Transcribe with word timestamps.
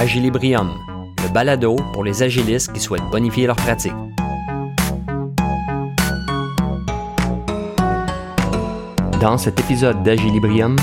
Agilibrium, 0.00 0.70
le 1.24 1.28
balado 1.32 1.74
pour 1.92 2.04
les 2.04 2.22
agilistes 2.22 2.72
qui 2.72 2.78
souhaitent 2.78 3.10
bonifier 3.10 3.48
leur 3.48 3.56
pratique. 3.56 3.92
Dans 9.20 9.36
cet 9.38 9.58
épisode 9.58 10.04
d'Agilibrium, 10.04 10.76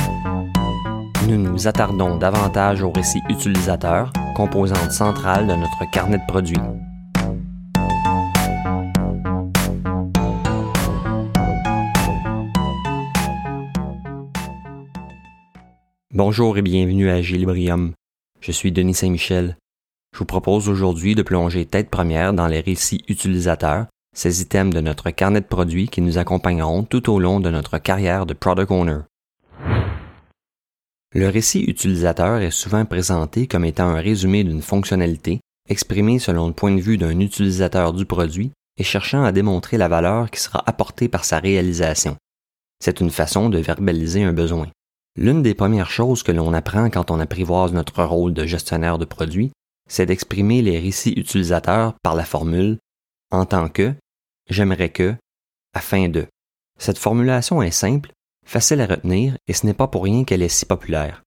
nous 1.29 1.37
nous 1.37 1.65
attardons 1.65 2.17
davantage 2.17 2.83
au 2.83 2.91
récit 2.91 3.21
utilisateur, 3.29 4.11
composante 4.35 4.91
centrale 4.91 5.47
de 5.47 5.53
notre 5.53 5.89
carnet 5.91 6.17
de 6.17 6.25
produits. 6.27 6.59
Bonjour 16.11 16.57
et 16.57 16.61
bienvenue 16.61 17.09
à 17.09 17.13
Agilibrium. 17.13 17.93
Je 18.45 18.51
suis 18.51 18.71
Denis 18.71 18.93
Saint-Michel. 18.93 19.57
Je 20.13 20.19
vous 20.19 20.25
propose 20.25 20.69
aujourd'hui 20.69 21.15
de 21.15 21.23
plonger 21.23 21.65
tête 21.65 21.89
première 21.89 22.31
dans 22.31 22.45
les 22.45 22.59
récits 22.59 23.03
utilisateurs, 23.07 23.87
ces 24.15 24.43
items 24.43 24.71
de 24.71 24.81
notre 24.81 25.09
carnet 25.09 25.41
de 25.41 25.47
produits 25.47 25.87
qui 25.87 25.99
nous 25.99 26.19
accompagneront 26.19 26.83
tout 26.83 27.11
au 27.11 27.17
long 27.17 27.39
de 27.39 27.49
notre 27.49 27.79
carrière 27.79 28.27
de 28.27 28.35
Product 28.35 28.69
Owner. 28.69 28.99
Le 31.15 31.27
récit 31.27 31.63
utilisateur 31.63 32.37
est 32.37 32.51
souvent 32.51 32.85
présenté 32.85 33.47
comme 33.47 33.65
étant 33.65 33.87
un 33.87 33.99
résumé 33.99 34.43
d'une 34.43 34.61
fonctionnalité, 34.61 35.39
exprimé 35.67 36.19
selon 36.19 36.45
le 36.45 36.53
point 36.53 36.75
de 36.75 36.81
vue 36.81 36.99
d'un 36.99 37.19
utilisateur 37.19 37.93
du 37.93 38.05
produit 38.05 38.51
et 38.77 38.83
cherchant 38.83 39.23
à 39.23 39.31
démontrer 39.31 39.79
la 39.79 39.87
valeur 39.87 40.29
qui 40.29 40.39
sera 40.39 40.61
apportée 40.67 41.07
par 41.07 41.25
sa 41.25 41.39
réalisation. 41.39 42.15
C'est 42.79 42.99
une 42.99 43.09
façon 43.09 43.49
de 43.49 43.57
verbaliser 43.57 44.23
un 44.23 44.33
besoin. 44.33 44.67
L'une 45.17 45.41
des 45.41 45.53
premières 45.53 45.89
choses 45.89 46.23
que 46.23 46.33
l'on 46.33 46.53
apprend 46.53 46.89
quand 46.89 47.09
on 47.09 47.21
apprivoise 47.21 47.71
notre 47.71 48.03
rôle 48.03 48.33
de 48.33 48.45
gestionnaire 48.45 48.97
de 48.97 49.05
produits, 49.05 49.51
c'est 49.87 50.05
d'exprimer 50.05 50.61
les 50.61 50.77
récits 50.77 51.13
utilisateurs 51.13 51.93
par 52.03 52.15
la 52.15 52.25
formule 52.25 52.79
en 53.31 53.45
tant 53.45 53.69
que, 53.69 53.93
j'aimerais 54.49 54.89
que, 54.89 55.15
afin 55.73 56.09
de. 56.09 56.27
Cette 56.77 56.97
formulation 56.97 57.61
est 57.61 57.71
simple, 57.71 58.11
facile 58.45 58.81
à 58.81 58.87
retenir 58.87 59.37
et 59.47 59.53
ce 59.53 59.65
n'est 59.65 59.73
pas 59.73 59.87
pour 59.87 60.03
rien 60.03 60.25
qu'elle 60.25 60.41
est 60.41 60.49
si 60.49 60.65
populaire. 60.65 61.23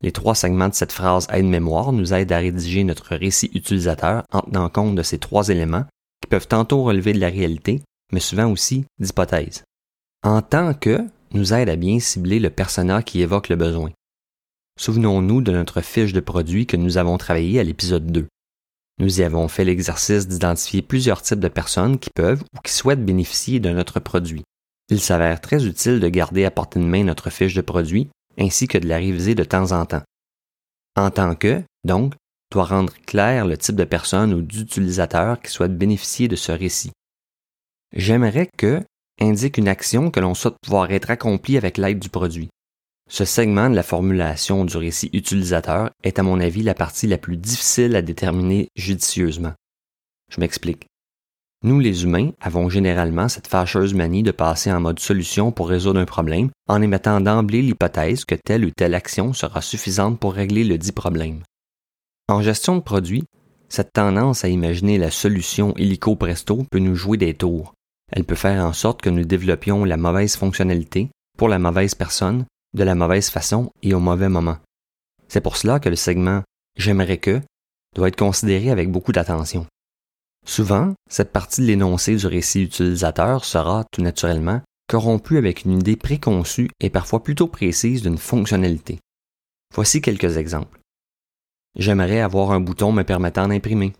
Les 0.00 0.10
trois 0.10 0.34
segments 0.34 0.68
de 0.68 0.74
cette 0.74 0.90
phrase 0.90 1.28
aide-mémoire 1.32 1.92
nous 1.92 2.12
aident 2.12 2.32
à 2.32 2.38
rédiger 2.38 2.82
notre 2.82 3.14
récit 3.14 3.52
utilisateur 3.54 4.24
en 4.32 4.40
tenant 4.40 4.68
compte 4.68 4.96
de 4.96 5.02
ces 5.04 5.18
trois 5.18 5.48
éléments 5.48 5.84
qui 6.20 6.28
peuvent 6.28 6.48
tantôt 6.48 6.82
relever 6.82 7.12
de 7.12 7.20
la 7.20 7.28
réalité, 7.28 7.82
mais 8.12 8.18
souvent 8.18 8.50
aussi 8.50 8.84
d'hypothèses. 8.98 9.62
En 10.24 10.42
tant 10.42 10.74
que 10.74 11.06
nous 11.34 11.52
aide 11.54 11.68
à 11.68 11.76
bien 11.76 12.00
cibler 12.00 12.38
le 12.38 12.50
persona 12.50 13.02
qui 13.02 13.20
évoque 13.20 13.48
le 13.48 13.56
besoin. 13.56 13.90
Souvenons-nous 14.78 15.42
de 15.42 15.52
notre 15.52 15.80
fiche 15.80 16.12
de 16.12 16.20
produit 16.20 16.66
que 16.66 16.76
nous 16.76 16.98
avons 16.98 17.18
travaillé 17.18 17.60
à 17.60 17.64
l'épisode 17.64 18.10
2. 18.10 18.26
Nous 18.98 19.20
y 19.20 19.22
avons 19.22 19.48
fait 19.48 19.64
l'exercice 19.64 20.28
d'identifier 20.28 20.82
plusieurs 20.82 21.22
types 21.22 21.40
de 21.40 21.48
personnes 21.48 21.98
qui 21.98 22.10
peuvent 22.10 22.42
ou 22.54 22.60
qui 22.62 22.72
souhaitent 22.72 23.04
bénéficier 23.04 23.60
de 23.60 23.70
notre 23.70 24.00
produit. 24.00 24.44
Il 24.88 25.00
s'avère 25.00 25.40
très 25.40 25.64
utile 25.66 26.00
de 26.00 26.08
garder 26.08 26.44
à 26.44 26.50
portée 26.50 26.78
de 26.78 26.84
main 26.84 27.04
notre 27.04 27.30
fiche 27.30 27.54
de 27.54 27.62
produit 27.62 28.08
ainsi 28.38 28.66
que 28.66 28.78
de 28.78 28.88
la 28.88 28.96
réviser 28.96 29.34
de 29.34 29.44
temps 29.44 29.72
en 29.72 29.84
temps. 29.86 30.02
En 30.96 31.10
tant 31.10 31.34
que, 31.34 31.62
donc, 31.84 32.14
doit 32.50 32.64
rendre 32.64 32.92
clair 33.06 33.46
le 33.46 33.56
type 33.56 33.76
de 33.76 33.84
personne 33.84 34.34
ou 34.34 34.42
d'utilisateur 34.42 35.40
qui 35.40 35.50
souhaite 35.50 35.76
bénéficier 35.76 36.28
de 36.28 36.36
ce 36.36 36.52
récit. 36.52 36.92
J'aimerais 37.94 38.48
que 38.58 38.82
indique 39.22 39.58
une 39.58 39.68
action 39.68 40.10
que 40.10 40.20
l'on 40.20 40.34
souhaite 40.34 40.56
pouvoir 40.62 40.90
être 40.90 41.10
accomplie 41.10 41.56
avec 41.56 41.78
l'aide 41.78 41.98
du 41.98 42.08
produit. 42.08 42.48
Ce 43.08 43.24
segment 43.24 43.68
de 43.68 43.74
la 43.74 43.82
formulation 43.82 44.64
du 44.64 44.76
récit 44.76 45.10
utilisateur 45.12 45.90
est 46.02 46.18
à 46.18 46.22
mon 46.22 46.40
avis 46.40 46.62
la 46.62 46.74
partie 46.74 47.06
la 47.06 47.18
plus 47.18 47.36
difficile 47.36 47.94
à 47.96 48.02
déterminer 48.02 48.68
judicieusement. 48.76 49.52
Je 50.30 50.40
m'explique. 50.40 50.86
Nous, 51.64 51.78
les 51.78 52.02
humains, 52.02 52.30
avons 52.40 52.68
généralement 52.68 53.28
cette 53.28 53.46
fâcheuse 53.46 53.94
manie 53.94 54.24
de 54.24 54.32
passer 54.32 54.72
en 54.72 54.80
mode 54.80 54.98
solution 54.98 55.52
pour 55.52 55.68
résoudre 55.68 56.00
un 56.00 56.06
problème 56.06 56.50
en 56.68 56.82
émettant 56.82 57.20
d'emblée 57.20 57.62
l'hypothèse 57.62 58.24
que 58.24 58.34
telle 58.34 58.64
ou 58.64 58.70
telle 58.70 58.94
action 58.94 59.32
sera 59.32 59.62
suffisante 59.62 60.18
pour 60.18 60.34
régler 60.34 60.64
le 60.64 60.78
dit 60.78 60.90
problème. 60.90 61.42
En 62.28 62.42
gestion 62.42 62.76
de 62.76 62.82
produit, 62.82 63.24
cette 63.68 63.92
tendance 63.92 64.44
à 64.44 64.48
imaginer 64.48 64.98
la 64.98 65.10
solution 65.10 65.72
illico 65.76 66.16
presto 66.16 66.64
peut 66.70 66.80
nous 66.80 66.96
jouer 66.96 67.16
des 67.16 67.34
tours, 67.34 67.74
elle 68.12 68.24
peut 68.24 68.34
faire 68.34 68.64
en 68.64 68.72
sorte 68.72 69.02
que 69.02 69.10
nous 69.10 69.24
développions 69.24 69.84
la 69.84 69.96
mauvaise 69.96 70.36
fonctionnalité 70.36 71.10
pour 71.36 71.48
la 71.48 71.58
mauvaise 71.58 71.94
personne, 71.94 72.44
de 72.74 72.84
la 72.84 72.94
mauvaise 72.94 73.30
façon 73.30 73.70
et 73.82 73.94
au 73.94 74.00
mauvais 74.00 74.28
moment. 74.28 74.58
C'est 75.28 75.40
pour 75.40 75.56
cela 75.56 75.80
que 75.80 75.88
le 75.88 75.96
segment 75.96 76.42
J'aimerais 76.76 77.18
que 77.18 77.40
doit 77.94 78.08
être 78.08 78.16
considéré 78.16 78.70
avec 78.70 78.90
beaucoup 78.90 79.12
d'attention. 79.12 79.66
Souvent, 80.46 80.94
cette 81.08 81.32
partie 81.32 81.60
de 81.60 81.66
l'énoncé 81.66 82.16
du 82.16 82.26
récit 82.26 82.62
utilisateur 82.62 83.44
sera, 83.44 83.84
tout 83.92 84.02
naturellement, 84.02 84.62
corrompue 84.88 85.36
avec 85.36 85.64
une 85.64 85.78
idée 85.78 85.96
préconçue 85.96 86.70
et 86.80 86.90
parfois 86.90 87.22
plutôt 87.22 87.46
précise 87.46 88.02
d'une 88.02 88.18
fonctionnalité. 88.18 88.98
Voici 89.74 90.00
quelques 90.00 90.36
exemples. 90.36 90.80
J'aimerais 91.78 92.20
avoir 92.20 92.50
un 92.50 92.60
bouton 92.60 92.92
me 92.92 93.02
permettant 93.02 93.48
d'imprimer. 93.48 93.92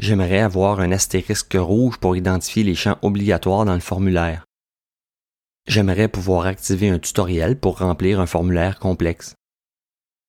J'aimerais 0.00 0.38
avoir 0.40 0.80
un 0.80 0.92
astérisque 0.92 1.58
rouge 1.60 1.98
pour 1.98 2.16
identifier 2.16 2.64
les 2.64 2.74
champs 2.74 2.96
obligatoires 3.02 3.66
dans 3.66 3.74
le 3.74 3.80
formulaire. 3.80 4.46
J'aimerais 5.68 6.08
pouvoir 6.08 6.46
activer 6.46 6.88
un 6.88 6.98
tutoriel 6.98 7.60
pour 7.60 7.80
remplir 7.80 8.18
un 8.18 8.24
formulaire 8.24 8.78
complexe. 8.78 9.34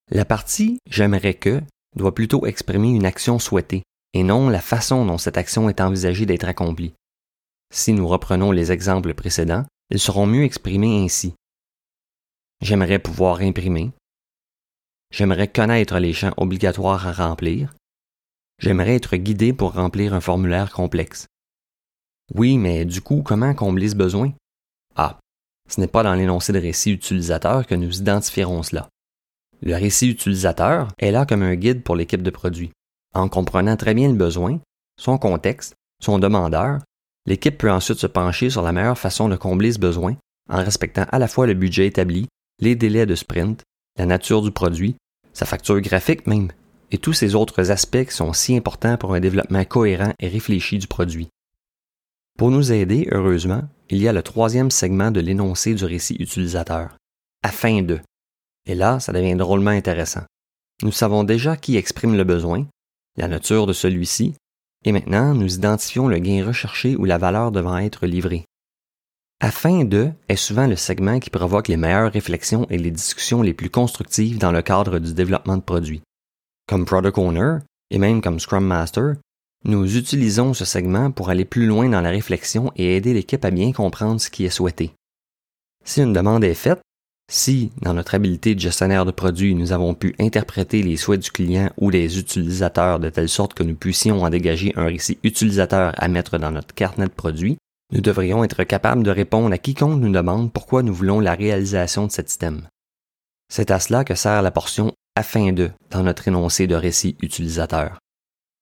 La 0.09 0.25
partie 0.25 0.77
J'aimerais 0.89 1.35
que 1.35 1.61
doit 1.95 2.13
plutôt 2.13 2.45
exprimer 2.45 2.89
une 2.89 3.05
action 3.05 3.39
souhaitée 3.39 3.83
et 4.13 4.23
non 4.23 4.49
la 4.49 4.59
façon 4.59 5.05
dont 5.05 5.17
cette 5.17 5.37
action 5.37 5.69
est 5.69 5.79
envisagée 5.79 6.25
d'être 6.25 6.49
accomplie. 6.49 6.93
Si 7.73 7.93
nous 7.93 8.09
reprenons 8.09 8.51
les 8.51 8.73
exemples 8.73 9.13
précédents, 9.13 9.65
ils 9.89 9.99
seront 9.99 10.25
mieux 10.25 10.43
exprimés 10.43 11.01
ainsi. 11.01 11.33
J'aimerais 12.61 12.99
pouvoir 12.99 13.39
imprimer. 13.39 13.93
J'aimerais 15.13 15.47
connaître 15.47 15.97
les 15.97 16.11
champs 16.11 16.33
obligatoires 16.35 17.07
à 17.07 17.13
remplir. 17.13 17.73
J'aimerais 18.61 18.95
être 18.95 19.15
guidé 19.15 19.53
pour 19.53 19.73
remplir 19.73 20.13
un 20.13 20.21
formulaire 20.21 20.71
complexe. 20.71 21.25
Oui, 22.35 22.59
mais 22.59 22.85
du 22.85 23.01
coup, 23.01 23.23
comment 23.23 23.55
combler 23.55 23.89
ce 23.89 23.95
besoin? 23.95 24.33
Ah, 24.95 25.17
ce 25.67 25.81
n'est 25.81 25.87
pas 25.87 26.03
dans 26.03 26.13
l'énoncé 26.13 26.53
de 26.53 26.59
récit 26.59 26.91
utilisateur 26.91 27.65
que 27.65 27.73
nous 27.73 27.97
identifierons 27.97 28.61
cela. 28.61 28.87
Le 29.63 29.73
récit 29.73 30.09
utilisateur 30.09 30.89
est 30.99 31.09
là 31.09 31.25
comme 31.25 31.41
un 31.41 31.55
guide 31.55 31.81
pour 31.81 31.95
l'équipe 31.95 32.21
de 32.21 32.29
produit. 32.29 32.71
En 33.15 33.29
comprenant 33.29 33.77
très 33.77 33.95
bien 33.95 34.09
le 34.09 34.15
besoin, 34.15 34.59
son 34.99 35.17
contexte, 35.17 35.73
son 35.99 36.19
demandeur, 36.19 36.81
l'équipe 37.25 37.57
peut 37.57 37.71
ensuite 37.71 37.97
se 37.97 38.07
pencher 38.07 38.51
sur 38.51 38.61
la 38.61 38.73
meilleure 38.73 38.97
façon 38.97 39.27
de 39.27 39.35
combler 39.37 39.71
ce 39.71 39.79
besoin 39.79 40.15
en 40.49 40.63
respectant 40.63 41.05
à 41.11 41.17
la 41.17 41.27
fois 41.27 41.47
le 41.47 41.55
budget 41.55 41.87
établi, 41.87 42.27
les 42.59 42.75
délais 42.75 43.07
de 43.07 43.15
sprint, 43.15 43.63
la 43.97 44.05
nature 44.05 44.43
du 44.43 44.51
produit, 44.51 44.95
sa 45.33 45.45
facture 45.45 45.81
graphique 45.81 46.27
même, 46.27 46.51
et 46.91 46.97
tous 46.97 47.13
ces 47.13 47.35
autres 47.35 47.71
aspects 47.71 48.05
qui 48.05 48.15
sont 48.15 48.33
si 48.33 48.55
importants 48.55 48.97
pour 48.97 49.13
un 49.13 49.19
développement 49.19 49.63
cohérent 49.65 50.13
et 50.19 50.27
réfléchi 50.27 50.77
du 50.77 50.87
produit. 50.87 51.29
Pour 52.37 52.51
nous 52.51 52.71
aider, 52.71 53.07
heureusement, 53.11 53.63
il 53.89 53.97
y 53.97 54.07
a 54.07 54.13
le 54.13 54.23
troisième 54.23 54.71
segment 54.71 55.11
de 55.11 55.19
l'énoncé 55.19 55.73
du 55.73 55.85
récit 55.85 56.15
utilisateur, 56.19 56.97
afin 57.43 57.81
de. 57.81 57.99
Et 58.65 58.75
là, 58.75 58.99
ça 58.99 59.11
devient 59.11 59.35
drôlement 59.35 59.71
intéressant. 59.71 60.23
Nous 60.83 60.91
savons 60.91 61.23
déjà 61.23 61.55
qui 61.55 61.77
exprime 61.77 62.15
le 62.15 62.23
besoin, 62.23 62.67
la 63.17 63.27
nature 63.27 63.67
de 63.67 63.73
celui-ci, 63.73 64.35
et 64.83 64.91
maintenant 64.91 65.33
nous 65.33 65.55
identifions 65.55 66.07
le 66.07 66.17
gain 66.17 66.45
recherché 66.45 66.95
ou 66.95 67.05
la 67.05 67.17
valeur 67.17 67.51
devant 67.51 67.77
être 67.77 68.07
livrée. 68.07 68.45
Afin 69.39 69.83
de 69.85 70.11
est 70.27 70.35
souvent 70.35 70.67
le 70.67 70.75
segment 70.75 71.19
qui 71.19 71.29
provoque 71.29 71.67
les 71.67 71.77
meilleures 71.77 72.11
réflexions 72.11 72.67
et 72.69 72.77
les 72.77 72.91
discussions 72.91 73.41
les 73.41 73.53
plus 73.53 73.69
constructives 73.69 74.37
dans 74.37 74.51
le 74.51 74.61
cadre 74.61 74.99
du 74.99 75.13
développement 75.13 75.57
de 75.57 75.63
produits. 75.63 76.01
Comme 76.67 76.85
Product 76.85 77.17
Owner 77.17 77.57
et 77.89 77.97
même 77.97 78.21
comme 78.21 78.39
Scrum 78.39 78.65
Master, 78.65 79.15
nous 79.63 79.97
utilisons 79.97 80.53
ce 80.53 80.65
segment 80.65 81.11
pour 81.11 81.29
aller 81.29 81.45
plus 81.45 81.67
loin 81.67 81.89
dans 81.89 82.01
la 82.01 82.09
réflexion 82.09 82.71
et 82.75 82.95
aider 82.95 83.13
l'équipe 83.13 83.45
à 83.45 83.51
bien 83.51 83.71
comprendre 83.71 84.19
ce 84.19 84.29
qui 84.29 84.45
est 84.45 84.49
souhaité. 84.49 84.91
Si 85.83 86.01
une 86.01 86.13
demande 86.13 86.43
est 86.43 86.53
faite, 86.53 86.81
si, 87.31 87.71
dans 87.81 87.93
notre 87.93 88.15
habileté 88.15 88.55
de 88.55 88.59
gestionnaire 88.59 89.05
de 89.05 89.11
produits, 89.11 89.55
nous 89.55 89.71
avons 89.71 89.93
pu 89.93 90.15
interpréter 90.19 90.83
les 90.83 90.97
souhaits 90.97 91.21
du 91.21 91.31
client 91.31 91.69
ou 91.77 91.91
des 91.91 92.19
utilisateurs 92.19 92.99
de 92.99 93.09
telle 93.09 93.29
sorte 93.29 93.53
que 93.53 93.63
nous 93.63 93.75
puissions 93.75 94.23
en 94.23 94.29
dégager 94.29 94.73
un 94.75 94.85
récit 94.85 95.17
utilisateur 95.23 95.93
à 95.95 96.07
mettre 96.07 96.37
dans 96.37 96.51
notre 96.51 96.73
carnet 96.73 97.05
de 97.05 97.11
produits, 97.11 97.57
nous 97.93 98.01
devrions 98.01 98.43
être 98.43 98.63
capables 98.63 99.03
de 99.03 99.11
répondre 99.11 99.53
à 99.53 99.57
quiconque 99.57 99.99
nous 99.99 100.11
demande 100.11 100.51
pourquoi 100.51 100.81
nous 100.81 100.93
voulons 100.93 101.19
la 101.19 101.33
réalisation 101.33 102.07
de 102.07 102.11
cet 102.11 102.29
système. 102.29 102.67
C'est 103.49 103.71
à 103.71 103.79
cela 103.79 104.03
que 104.03 104.15
sert 104.15 104.41
la 104.41 104.51
portion 104.51 104.93
afin 105.15 105.51
de 105.51 105.71
dans 105.89 106.03
notre 106.03 106.27
énoncé 106.27 106.67
de 106.67 106.75
récit 106.75 107.15
utilisateur. 107.21 107.99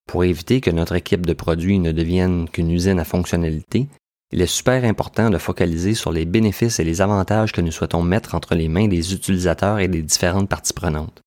Pour 0.06 0.24
éviter 0.24 0.60
que 0.60 0.70
notre 0.70 0.96
équipe 0.96 1.26
de 1.26 1.32
produits 1.32 1.78
ne 1.78 1.92
devienne 1.92 2.48
qu'une 2.48 2.70
usine 2.70 2.98
à 2.98 3.04
fonctionnalité, 3.04 3.88
il 4.32 4.40
est 4.40 4.46
super 4.46 4.84
important 4.84 5.30
de 5.30 5.38
focaliser 5.38 5.94
sur 5.94 6.12
les 6.12 6.24
bénéfices 6.24 6.80
et 6.80 6.84
les 6.84 7.00
avantages 7.00 7.52
que 7.52 7.60
nous 7.60 7.72
souhaitons 7.72 8.02
mettre 8.02 8.34
entre 8.34 8.54
les 8.54 8.68
mains 8.68 8.88
des 8.88 9.12
utilisateurs 9.12 9.78
et 9.78 9.88
des 9.88 10.02
différentes 10.02 10.48
parties 10.48 10.72
prenantes. 10.72 11.20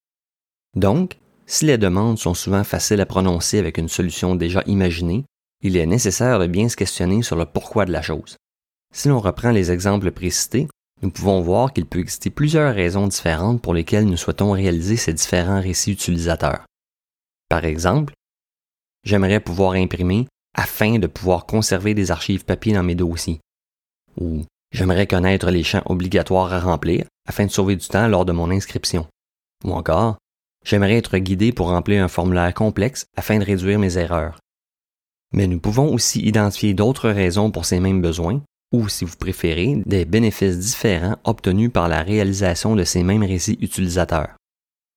Donc, 0.76 1.16
Si 1.46 1.66
les 1.66 1.76
demandes 1.76 2.18
sont 2.18 2.32
souvent 2.32 2.64
faciles 2.64 3.02
à 3.02 3.06
prononcer 3.06 3.58
avec 3.58 3.76
une 3.76 3.90
solution 3.90 4.34
déjà 4.34 4.62
imaginée, 4.66 5.26
il 5.60 5.76
est 5.76 5.84
nécessaire 5.84 6.38
de 6.38 6.46
bien 6.46 6.70
se 6.70 6.76
questionner 6.76 7.22
sur 7.22 7.36
le 7.36 7.44
pourquoi 7.44 7.84
de 7.84 7.92
la 7.92 8.00
chose. 8.00 8.36
Si 8.94 9.08
l'on 9.08 9.20
reprend 9.20 9.50
les 9.50 9.70
exemples 9.70 10.10
précités, 10.10 10.68
nous 11.04 11.10
pouvons 11.10 11.42
voir 11.42 11.74
qu'il 11.74 11.84
peut 11.84 11.98
exister 11.98 12.30
plusieurs 12.30 12.74
raisons 12.74 13.06
différentes 13.06 13.60
pour 13.60 13.74
lesquelles 13.74 14.06
nous 14.06 14.16
souhaitons 14.16 14.52
réaliser 14.52 14.96
ces 14.96 15.12
différents 15.12 15.60
récits 15.60 15.92
utilisateurs. 15.92 16.64
Par 17.50 17.66
exemple, 17.66 18.14
j'aimerais 19.04 19.40
pouvoir 19.40 19.72
imprimer 19.72 20.26
afin 20.54 20.98
de 20.98 21.06
pouvoir 21.06 21.44
conserver 21.44 21.92
des 21.92 22.10
archives 22.10 22.46
papier 22.46 22.72
dans 22.72 22.82
mes 22.82 22.94
dossiers. 22.94 23.40
Ou 24.18 24.44
j'aimerais 24.72 25.06
connaître 25.06 25.50
les 25.50 25.62
champs 25.62 25.82
obligatoires 25.84 26.54
à 26.54 26.60
remplir 26.60 27.04
afin 27.28 27.44
de 27.44 27.50
sauver 27.50 27.76
du 27.76 27.86
temps 27.86 28.08
lors 28.08 28.24
de 28.24 28.32
mon 28.32 28.50
inscription. 28.50 29.06
Ou 29.62 29.72
encore, 29.72 30.16
j'aimerais 30.64 30.96
être 30.96 31.18
guidé 31.18 31.52
pour 31.52 31.68
remplir 31.68 32.02
un 32.02 32.08
formulaire 32.08 32.54
complexe 32.54 33.04
afin 33.14 33.38
de 33.38 33.44
réduire 33.44 33.78
mes 33.78 33.98
erreurs. 33.98 34.38
Mais 35.32 35.48
nous 35.48 35.60
pouvons 35.60 35.92
aussi 35.92 36.22
identifier 36.22 36.72
d'autres 36.72 37.10
raisons 37.10 37.50
pour 37.50 37.66
ces 37.66 37.78
mêmes 37.78 38.00
besoins, 38.00 38.40
ou 38.74 38.88
si 38.88 39.04
vous 39.04 39.16
préférez, 39.16 39.82
des 39.86 40.04
bénéfices 40.04 40.58
différents 40.58 41.16
obtenus 41.22 41.70
par 41.72 41.88
la 41.88 42.02
réalisation 42.02 42.74
de 42.74 42.82
ces 42.82 43.04
mêmes 43.04 43.22
récits 43.22 43.56
utilisateurs. 43.60 44.34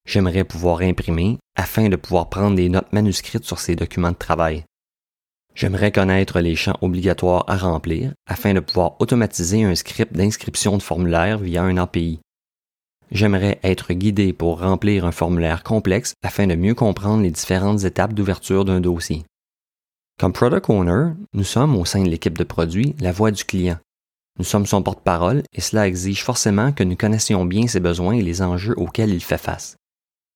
J'aimerais 0.07 0.45
pouvoir 0.45 0.81
imprimer 0.81 1.37
afin 1.55 1.87
de 1.87 1.95
pouvoir 1.95 2.29
prendre 2.29 2.55
des 2.55 2.69
notes 2.69 2.91
manuscrites 2.91 3.45
sur 3.45 3.59
ces 3.59 3.75
documents 3.75 4.11
de 4.11 4.17
travail. 4.17 4.63
J'aimerais 5.53 5.91
connaître 5.91 6.39
les 6.39 6.55
champs 6.55 6.77
obligatoires 6.81 7.43
à 7.47 7.55
remplir 7.57 8.13
afin 8.25 8.55
de 8.55 8.61
pouvoir 8.61 8.95
automatiser 8.99 9.63
un 9.63 9.75
script 9.75 10.13
d'inscription 10.13 10.77
de 10.77 10.81
formulaire 10.81 11.37
via 11.37 11.61
un 11.61 11.77
API. 11.77 12.19
J'aimerais 13.11 13.59
être 13.63 13.93
guidé 13.93 14.33
pour 14.33 14.59
remplir 14.59 15.05
un 15.05 15.11
formulaire 15.11 15.61
complexe 15.63 16.13
afin 16.23 16.47
de 16.47 16.55
mieux 16.55 16.75
comprendre 16.75 17.21
les 17.21 17.31
différentes 17.31 17.83
étapes 17.83 18.13
d'ouverture 18.13 18.65
d'un 18.65 18.81
dossier. 18.81 19.23
Comme 20.19 20.33
Product 20.33 20.69
Owner, 20.69 21.13
nous 21.33 21.43
sommes 21.43 21.75
au 21.75 21.85
sein 21.85 22.03
de 22.03 22.09
l'équipe 22.09 22.37
de 22.37 22.43
produit 22.43 22.95
la 22.99 23.11
voix 23.11 23.31
du 23.31 23.43
client. 23.43 23.77
Nous 24.39 24.45
sommes 24.45 24.65
son 24.65 24.81
porte-parole 24.81 25.43
et 25.53 25.61
cela 25.61 25.87
exige 25.87 26.23
forcément 26.23 26.71
que 26.71 26.83
nous 26.83 26.95
connaissions 26.95 27.45
bien 27.45 27.67
ses 27.67 27.79
besoins 27.79 28.13
et 28.13 28.21
les 28.21 28.41
enjeux 28.41 28.73
auxquels 28.77 29.13
il 29.13 29.23
fait 29.23 29.37
face. 29.37 29.77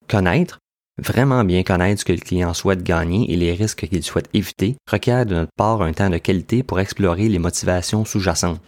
Connaître, 0.07 0.59
Vraiment 1.01 1.43
bien 1.43 1.63
connaître 1.63 2.01
ce 2.01 2.05
que 2.05 2.13
le 2.13 2.19
client 2.19 2.53
souhaite 2.53 2.83
gagner 2.83 3.31
et 3.31 3.35
les 3.35 3.53
risques 3.53 3.87
qu'il 3.87 4.03
souhaite 4.03 4.29
éviter 4.33 4.75
requiert 4.87 5.25
de 5.25 5.33
notre 5.33 5.51
part 5.55 5.81
un 5.81 5.93
temps 5.93 6.09
de 6.09 6.17
qualité 6.17 6.61
pour 6.61 6.79
explorer 6.79 7.27
les 7.27 7.39
motivations 7.39 8.05
sous-jacentes. 8.05 8.61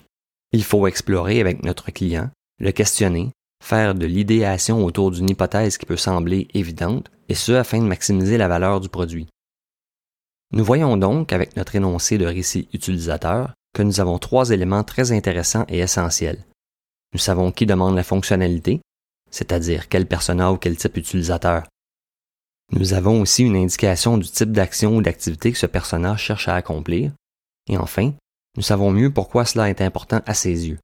Il 0.51 0.63
faut 0.63 0.87
explorer 0.87 1.41
avec 1.41 1.63
notre 1.63 1.91
client, 1.91 2.29
le 2.59 2.71
questionner, 2.71 3.29
faire 3.63 3.93
de 3.93 4.07
l'idéation 4.07 4.83
autour 4.83 5.11
d'une 5.11 5.29
hypothèse 5.29 5.77
qui 5.77 5.85
peut 5.85 5.97
sembler 5.97 6.47
évidente, 6.53 7.11
et 7.29 7.35
ce 7.35 7.51
afin 7.51 7.79
de 7.79 7.87
maximiser 7.87 8.37
la 8.37 8.47
valeur 8.47 8.79
du 8.79 8.89
produit. 8.89 9.27
Nous 10.53 10.63
voyons 10.63 10.97
donc, 10.97 11.33
avec 11.33 11.57
notre 11.57 11.75
énoncé 11.75 12.19
de 12.19 12.27
récit 12.27 12.69
utilisateur, 12.73 13.55
que 13.73 13.81
nous 13.81 13.99
avons 13.99 14.19
trois 14.19 14.51
éléments 14.51 14.83
très 14.83 15.11
intéressants 15.11 15.65
et 15.67 15.79
essentiels. 15.79 16.45
Nous 17.13 17.19
savons 17.19 17.51
qui 17.51 17.65
demande 17.65 17.95
la 17.95 18.03
fonctionnalité, 18.03 18.79
c'est-à-dire 19.31 19.89
quel 19.89 20.05
persona 20.05 20.51
ou 20.51 20.57
quel 20.57 20.77
type 20.77 20.95
utilisateur. 20.95 21.63
Nous 22.71 22.93
avons 22.93 23.21
aussi 23.21 23.43
une 23.43 23.55
indication 23.55 24.19
du 24.19 24.29
type 24.29 24.51
d'action 24.51 24.95
ou 24.95 25.01
d'activité 25.01 25.51
que 25.51 25.57
ce 25.57 25.65
personnage 25.65 26.21
cherche 26.21 26.47
à 26.47 26.55
accomplir. 26.55 27.11
Et 27.67 27.77
enfin, 27.77 28.13
nous 28.55 28.63
savons 28.63 28.91
mieux 28.91 29.11
pourquoi 29.11 29.45
cela 29.45 29.71
est 29.71 29.81
important 29.81 30.21
à 30.27 30.35
ses 30.35 30.67
yeux. 30.67 30.79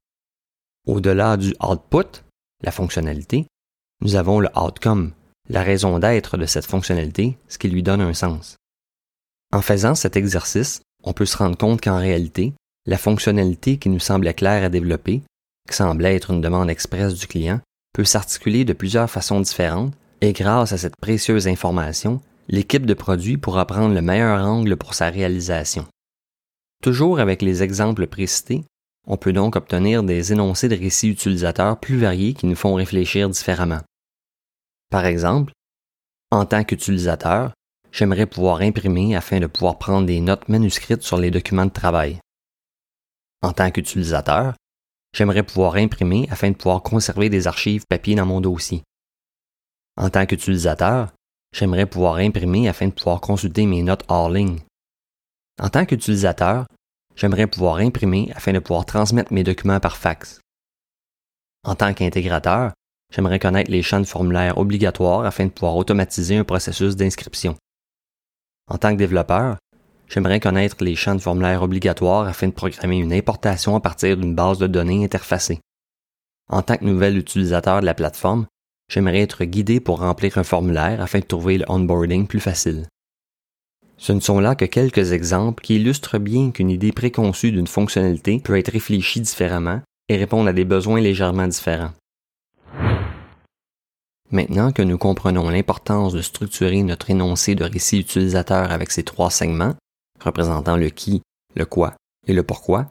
Au-delà 0.84 1.36
du 1.36 1.54
output, 1.62 2.24
la 2.64 2.72
fonctionnalité, 2.72 3.46
nous 4.00 4.16
avons 4.16 4.40
le 4.40 4.48
outcome, 4.56 5.12
la 5.48 5.62
raison 5.62 6.00
d'être 6.00 6.36
de 6.36 6.46
cette 6.46 6.66
fonctionnalité, 6.66 7.38
ce 7.48 7.58
qui 7.58 7.68
lui 7.68 7.84
donne 7.84 8.00
un 8.00 8.14
sens. 8.14 8.56
En 9.52 9.62
faisant 9.62 9.94
cet 9.94 10.16
exercice, 10.16 10.82
on 11.02 11.12
peut 11.12 11.26
se 11.26 11.36
rendre 11.36 11.56
compte 11.56 11.80
qu'en 11.80 11.98
réalité, 11.98 12.52
la 12.86 12.98
fonctionnalité 12.98 13.78
qui 13.78 13.88
nous 13.88 13.98
semblait 13.98 14.34
claire 14.34 14.64
à 14.64 14.68
développer, 14.68 15.22
qui 15.68 15.76
semblait 15.76 16.14
être 16.14 16.30
une 16.30 16.40
demande 16.40 16.70
expresse 16.70 17.14
du 17.14 17.26
client, 17.26 17.60
peut 17.92 18.04
s'articuler 18.04 18.64
de 18.64 18.72
plusieurs 18.72 19.10
façons 19.10 19.40
différentes 19.40 19.92
et 20.20 20.32
grâce 20.32 20.72
à 20.72 20.78
cette 20.78 20.96
précieuse 20.96 21.48
information, 21.48 22.20
l'équipe 22.48 22.86
de 22.86 22.94
produit 22.94 23.38
pourra 23.38 23.66
prendre 23.66 23.94
le 23.94 24.02
meilleur 24.02 24.44
angle 24.44 24.76
pour 24.76 24.94
sa 24.94 25.10
réalisation. 25.10 25.86
Toujours 26.82 27.20
avec 27.20 27.42
les 27.42 27.62
exemples 27.62 28.06
précités, 28.06 28.64
on 29.06 29.16
peut 29.16 29.32
donc 29.32 29.56
obtenir 29.56 30.02
des 30.02 30.32
énoncés 30.32 30.68
de 30.68 30.76
récits 30.76 31.08
utilisateurs 31.08 31.78
plus 31.78 31.98
variés 31.98 32.34
qui 32.34 32.46
nous 32.46 32.56
font 32.56 32.74
réfléchir 32.74 33.28
différemment. 33.28 33.80
Par 34.90 35.06
exemple, 35.06 35.52
en 36.30 36.46
tant 36.46 36.64
qu'utilisateur, 36.64 37.52
j'aimerais 37.92 38.26
pouvoir 38.26 38.60
imprimer 38.60 39.16
afin 39.16 39.40
de 39.40 39.46
pouvoir 39.46 39.78
prendre 39.78 40.06
des 40.06 40.20
notes 40.20 40.48
manuscrites 40.48 41.02
sur 41.02 41.18
les 41.18 41.30
documents 41.30 41.66
de 41.66 41.70
travail. 41.70 42.18
En 43.42 43.52
tant 43.52 43.70
qu'utilisateur, 43.70 44.54
j'aimerais 45.14 45.42
pouvoir 45.42 45.76
imprimer 45.76 46.28
afin 46.30 46.50
de 46.50 46.56
pouvoir 46.56 46.82
conserver 46.82 47.28
des 47.28 47.46
archives 47.46 47.84
papier 47.88 48.14
dans 48.14 48.26
mon 48.26 48.40
dossier. 48.40 48.82
En 49.96 50.10
tant 50.10 50.26
qu'utilisateur, 50.26 51.12
j'aimerais 51.52 51.86
pouvoir 51.86 52.16
imprimer 52.16 52.68
afin 52.68 52.88
de 52.88 52.92
pouvoir 52.92 53.20
consulter 53.20 53.66
mes 53.66 53.82
notes 53.82 54.04
hors 54.08 54.30
ligne. 54.30 54.60
En 55.60 55.68
tant 55.68 55.84
qu'utilisateur, 55.84 56.66
j'aimerais 57.16 57.46
pouvoir 57.46 57.76
imprimer 57.76 58.30
afin 58.34 58.52
de 58.52 58.60
pouvoir 58.60 58.86
transmettre 58.86 59.32
mes 59.32 59.44
documents 59.44 59.80
par 59.80 59.96
fax. 59.96 60.40
En 61.64 61.74
tant 61.74 61.92
qu'intégrateur, 61.92 62.72
j'aimerais 63.12 63.38
connaître 63.38 63.70
les 63.70 63.82
champs 63.82 64.00
de 64.00 64.04
formulaire 64.04 64.56
obligatoires 64.58 65.26
afin 65.26 65.46
de 65.46 65.50
pouvoir 65.50 65.76
automatiser 65.76 66.36
un 66.36 66.44
processus 66.44 66.96
d'inscription. 66.96 67.56
En 68.70 68.78
tant 68.78 68.92
que 68.92 68.98
développeur, 68.98 69.56
j'aimerais 70.08 70.40
connaître 70.40 70.82
les 70.82 70.94
champs 70.94 71.16
de 71.16 71.20
formulaire 71.20 71.62
obligatoires 71.62 72.28
afin 72.28 72.46
de 72.46 72.52
programmer 72.52 72.98
une 72.98 73.12
importation 73.12 73.74
à 73.74 73.80
partir 73.80 74.16
d'une 74.16 74.34
base 74.34 74.58
de 74.58 74.68
données 74.68 75.04
interfacée. 75.04 75.60
En 76.48 76.62
tant 76.62 76.76
que 76.76 76.84
nouvel 76.84 77.18
utilisateur 77.18 77.80
de 77.80 77.86
la 77.86 77.94
plateforme, 77.94 78.46
j'aimerais 78.88 79.20
être 79.20 79.44
guidé 79.44 79.80
pour 79.80 79.98
remplir 79.98 80.38
un 80.38 80.44
formulaire 80.44 81.00
afin 81.00 81.18
de 81.18 81.24
trouver 81.24 81.58
le 81.58 81.64
onboarding 81.68 82.26
plus 82.26 82.40
facile. 82.40 82.86
Ce 83.98 84.12
ne 84.12 84.20
sont 84.20 84.40
là 84.40 84.54
que 84.54 84.64
quelques 84.64 85.12
exemples 85.12 85.62
qui 85.62 85.76
illustrent 85.76 86.18
bien 86.18 86.52
qu'une 86.52 86.70
idée 86.70 86.92
préconçue 86.92 87.52
d'une 87.52 87.66
fonctionnalité 87.66 88.40
peut 88.42 88.56
être 88.56 88.72
réfléchie 88.72 89.20
différemment 89.20 89.82
et 90.08 90.16
répondre 90.16 90.48
à 90.48 90.52
des 90.52 90.64
besoins 90.64 91.00
légèrement 91.00 91.46
différents. 91.46 91.92
Maintenant 94.32 94.70
que 94.70 94.82
nous 94.82 94.98
comprenons 94.98 95.50
l'importance 95.50 96.12
de 96.12 96.22
structurer 96.22 96.82
notre 96.84 97.10
énoncé 97.10 97.56
de 97.56 97.64
récit 97.64 97.98
utilisateur 97.98 98.70
avec 98.70 98.92
ces 98.92 99.02
trois 99.02 99.30
segments, 99.30 99.74
représentant 100.20 100.76
le 100.76 100.90
qui, 100.90 101.22
le 101.56 101.66
quoi 101.66 101.94
et 102.28 102.32
le 102.32 102.44
pourquoi, 102.44 102.86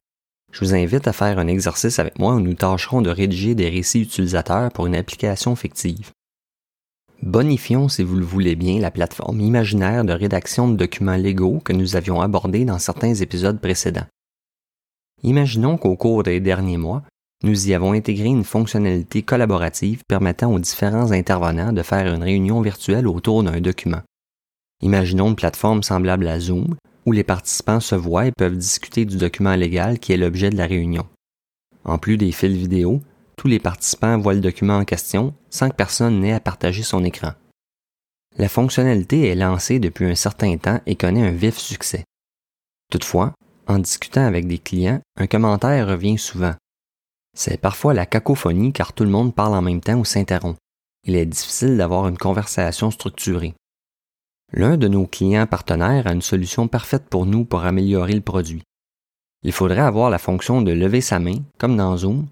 je 0.52 0.66
vous 0.66 0.74
invite 0.74 1.08
à 1.08 1.14
faire 1.14 1.40
un 1.40 1.48
exercice 1.48 2.00
avec 2.00 2.20
moi 2.20 2.34
où 2.34 2.40
nous 2.42 2.56
tâcherons 2.56 3.02
de 3.02 3.10
rédiger 3.10 3.56
des 3.56 3.70
récits 3.70 4.02
utilisateurs 4.02 4.72
pour 4.72 4.88
une 4.88 4.96
application 4.96 5.56
fictive. 5.56 6.12
Bonifions, 7.22 7.90
si 7.90 8.04
vous 8.04 8.16
le 8.16 8.26
voulez 8.26 8.56
bien, 8.56 8.80
la 8.80 8.92
plateforme 8.92 9.42
imaginaire 9.42 10.04
de 10.04 10.14
rédaction 10.14 10.70
de 10.70 10.76
documents 10.76 11.18
légaux 11.18 11.60
que 11.60 11.74
nous 11.74 11.96
avions 11.96 12.22
abordée 12.22 12.66
dans 12.66 12.80
certains 12.80 13.14
épisodes 13.14 13.60
précédents. 13.60 14.08
Imaginons 15.24 15.78
qu'au 15.78 15.96
cours 15.96 16.24
des 16.24 16.40
derniers 16.40 16.78
mois, 16.78 17.04
nous 17.44 17.70
y 17.70 17.74
avons 17.74 17.94
intégré 17.94 18.26
une 18.26 18.44
fonctionnalité 18.44 19.24
collaborative 19.24 20.04
permettant 20.08 20.52
aux 20.52 20.60
différents 20.60 21.12
intervenants 21.12 21.72
de 21.72 21.84
faire 21.84 22.14
une 22.14 22.24
réunion 22.24 22.62
virtuelle 22.62 23.08
autour 23.08 23.44
d'un 23.44 23.62
document. 23.62 24.02
Imaginons 24.82 25.30
une 25.30 25.36
plateforme 25.36 25.84
semblable 25.84 26.28
à 26.28 26.40
Zoom, 26.40 26.76
où 27.06 27.12
les 27.12 27.24
participants 27.24 27.80
se 27.80 27.96
voient 27.96 28.28
et 28.28 28.32
peuvent 28.32 28.58
discuter 28.58 29.06
du 29.06 29.18
document 29.18 29.56
légal 29.56 30.00
qui 30.00 30.14
est 30.14 30.18
l'objet 30.18 30.50
de 30.50 30.58
la 30.58 30.68
réunion. 30.68 31.08
En 31.86 31.98
plus 31.98 32.18
des 32.18 32.32
fils 32.32 32.56
vidéo, 32.56 33.02
tous 33.38 33.48
les 33.48 33.60
participants 33.60 34.18
voient 34.18 34.34
le 34.34 34.42
document 34.42 34.78
en 34.78 34.86
question 34.86 35.34
sans 35.50 35.70
que 35.70 35.76
personne 35.76 36.20
n'ait 36.20 36.34
à 36.34 36.40
partager 36.42 36.84
son 36.84 37.06
écran. 37.06 37.32
La 38.38 38.50
fonctionnalité 38.50 39.28
est 39.28 39.36
lancée 39.36 39.80
depuis 39.80 40.06
un 40.06 40.16
certain 40.16 40.58
temps 40.58 40.82
et 40.86 40.96
connaît 40.96 41.28
un 41.28 41.32
vif 41.32 41.58
succès. 41.58 42.04
Toutefois, 42.92 43.34
en 43.68 43.80
discutant 43.80 44.26
avec 44.26 44.48
des 44.48 44.58
clients, 44.58 45.02
un 45.18 45.28
commentaire 45.28 45.88
revient 45.88 46.18
souvent. 46.18 46.56
C'est 47.40 47.56
parfois 47.56 47.94
la 47.94 48.06
cacophonie 48.06 48.74
car 48.74 48.92
tout 48.92 49.06
le 49.06 49.10
monde 49.10 49.34
parle 49.34 49.56
en 49.56 49.62
même 49.62 49.80
temps 49.80 49.98
ou 49.98 50.04
s'interrompt. 50.04 50.60
Il 51.06 51.16
est 51.16 51.26
difficile 51.26 51.78
d'avoir 51.78 52.06
une 52.10 52.18
conversation 52.18 52.92
structurée. 52.92 53.54
L'un 54.52 54.76
de 54.76 54.90
nos 54.90 55.08
clients 55.08 55.48
partenaires 55.48 56.06
a 56.06 56.12
une 56.12 56.22
solution 56.22 56.68
parfaite 56.68 57.06
pour 57.10 57.26
nous 57.26 57.46
pour 57.46 57.64
améliorer 57.64 58.12
le 58.12 58.20
produit. 58.20 58.62
Il 59.44 59.54
faudrait 59.54 59.80
avoir 59.80 60.10
la 60.10 60.18
fonction 60.18 60.62
de 60.62 60.74
lever 60.74 61.00
sa 61.00 61.20
main, 61.20 61.38
comme 61.58 61.78
dans 61.78 61.96
Zoom. 61.96 62.28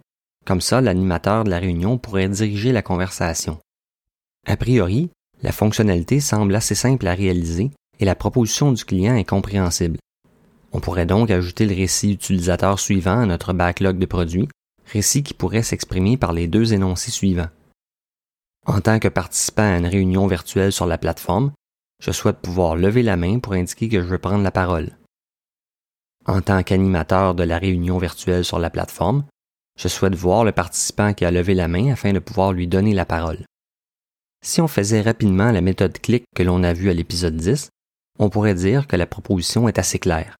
Comme 0.45 0.59
ça, 0.59 0.81
l'animateur 0.81 1.45
de 1.45 1.51
la 1.51 1.59
réunion 1.59 1.97
pourrait 1.97 2.27
diriger 2.27 2.73
la 2.73 2.81
conversation. 2.81 3.59
A 4.45 4.57
priori, 4.57 5.09
la 5.41 5.53
fonctionnalité 5.53 6.19
semble 6.19 6.53
assez 6.53 6.75
simple 6.75 7.07
à 7.07 7.13
réaliser 7.13 7.71
et 8.01 8.03
la 8.03 8.15
proposition 8.15 8.73
du 8.73 8.83
client 8.83 9.15
est 9.15 9.23
compréhensible. 9.23 9.99
On 10.73 10.81
pourrait 10.81 11.05
donc 11.05 11.31
ajouter 11.31 11.65
le 11.65 11.75
récit 11.75 12.11
utilisateur 12.11 12.77
suivant 12.77 13.21
à 13.21 13.25
notre 13.25 13.53
backlog 13.53 13.99
de 13.99 14.05
produits, 14.05 14.49
récit 14.87 15.23
qui 15.23 15.33
pourrait 15.33 15.63
s'exprimer 15.63 16.17
par 16.17 16.33
les 16.33 16.47
deux 16.47 16.73
énoncés 16.73 17.11
suivants. 17.11 17.49
En 18.65 18.81
tant 18.81 18.99
que 18.99 19.07
participant 19.07 19.63
à 19.63 19.77
une 19.77 19.85
réunion 19.85 20.27
virtuelle 20.27 20.71
sur 20.71 20.85
la 20.85 20.97
plateforme, 20.97 21.51
je 22.03 22.11
souhaite 22.11 22.39
pouvoir 22.39 22.75
lever 22.75 23.03
la 23.03 23.17
main 23.17 23.39
pour 23.39 23.53
indiquer 23.53 23.89
que 23.89 24.01
je 24.01 24.05
veux 24.05 24.17
prendre 24.17 24.43
la 24.43 24.51
parole. 24.51 24.91
En 26.25 26.41
tant 26.41 26.61
qu'animateur 26.63 27.35
de 27.35 27.43
la 27.43 27.57
réunion 27.57 27.97
virtuelle 27.97 28.43
sur 28.43 28.59
la 28.59 28.69
plateforme, 28.69 29.23
je 29.79 29.87
souhaite 29.87 30.15
voir 30.15 30.43
le 30.43 30.51
participant 30.51 31.13
qui 31.13 31.23
a 31.23 31.31
levé 31.31 31.53
la 31.53 31.67
main 31.67 31.91
afin 31.91 32.11
de 32.11 32.19
pouvoir 32.19 32.51
lui 32.51 32.67
donner 32.67 32.93
la 32.93 33.05
parole. 33.05 33.45
Si 34.43 34.59
on 34.61 34.67
faisait 34.67 35.01
rapidement 35.01 35.51
la 35.51 35.61
méthode 35.61 35.99
clic 35.99 36.25
que 36.35 36.43
l'on 36.43 36.63
a 36.63 36.73
vue 36.73 36.89
à 36.89 36.93
l'épisode 36.93 37.37
10, 37.37 37.69
on 38.19 38.29
pourrait 38.29 38.55
dire 38.55 38.87
que 38.87 38.95
la 38.95 39.05
proposition 39.05 39.67
est 39.67 39.79
assez 39.79 39.99
claire. 39.99 40.35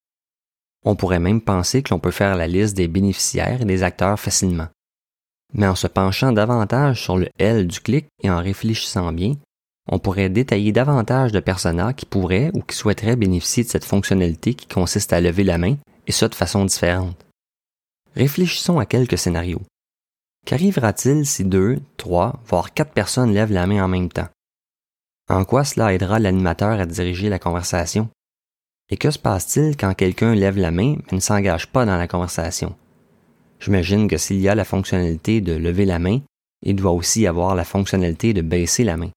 On 0.89 0.95
pourrait 0.95 1.19
même 1.19 1.41
penser 1.41 1.83
que 1.83 1.93
l'on 1.93 1.99
peut 1.99 2.11
faire 2.11 2.37
la 2.37 2.47
liste 2.47 2.77
des 2.77 2.87
bénéficiaires 2.87 3.61
et 3.61 3.65
des 3.65 3.83
acteurs 3.83 4.17
facilement. 4.17 4.69
Mais 5.53 5.67
en 5.67 5.75
se 5.75 5.85
penchant 5.85 6.31
davantage 6.31 7.03
sur 7.03 7.17
le 7.17 7.27
L 7.37 7.67
du 7.67 7.81
clic 7.81 8.07
et 8.23 8.29
en 8.29 8.37
réfléchissant 8.37 9.11
bien, 9.11 9.33
on 9.91 9.99
pourrait 9.99 10.29
détailler 10.29 10.71
davantage 10.71 11.33
de 11.33 11.41
personnages 11.41 11.95
qui 11.95 12.05
pourraient 12.05 12.51
ou 12.53 12.61
qui 12.61 12.73
souhaiteraient 12.73 13.17
bénéficier 13.17 13.65
de 13.65 13.67
cette 13.67 13.83
fonctionnalité 13.83 14.53
qui 14.53 14.65
consiste 14.65 15.11
à 15.11 15.19
lever 15.19 15.43
la 15.43 15.57
main, 15.57 15.75
et 16.07 16.13
ça 16.13 16.29
de 16.29 16.35
façon 16.35 16.63
différente. 16.63 17.17
Réfléchissons 18.15 18.79
à 18.79 18.85
quelques 18.85 19.17
scénarios. 19.17 19.63
Qu'arrivera-t-il 20.45 21.25
si 21.25 21.43
deux, 21.43 21.79
trois, 21.97 22.39
voire 22.45 22.73
quatre 22.73 22.93
personnes 22.93 23.33
lèvent 23.33 23.51
la 23.51 23.67
main 23.67 23.83
en 23.83 23.89
même 23.89 24.07
temps? 24.07 24.29
En 25.29 25.43
quoi 25.43 25.65
cela 25.65 25.93
aidera 25.93 26.17
l'animateur 26.19 26.79
à 26.79 26.85
diriger 26.85 27.27
la 27.27 27.39
conversation? 27.39 28.07
Et 28.89 28.97
que 28.97 29.11
se 29.11 29.19
passe-t-il 29.19 29.75
quand 29.75 29.93
quelqu'un 29.93 30.33
lève 30.33 30.57
la 30.57 30.71
main 30.71 30.95
mais 31.11 31.17
ne 31.17 31.21
s'engage 31.21 31.67
pas 31.67 31.85
dans 31.85 31.97
la 31.97 32.07
conversation? 32.07 32.75
J'imagine 33.59 34.07
que 34.07 34.17
s'il 34.17 34.39
y 34.39 34.47
a 34.47 34.55
la 34.55 34.63
fonctionnalité 34.63 35.41
de 35.41 35.53
lever 35.53 35.85
la 35.85 35.99
main, 35.99 36.19
il 36.61 36.75
doit 36.75 36.91
aussi 36.91 37.27
avoir 37.27 37.55
la 37.55 37.65
fonctionnalité 37.65 38.33
de 38.33 38.41
baisser 38.41 38.83
la 38.83 38.95
main. 38.95 39.09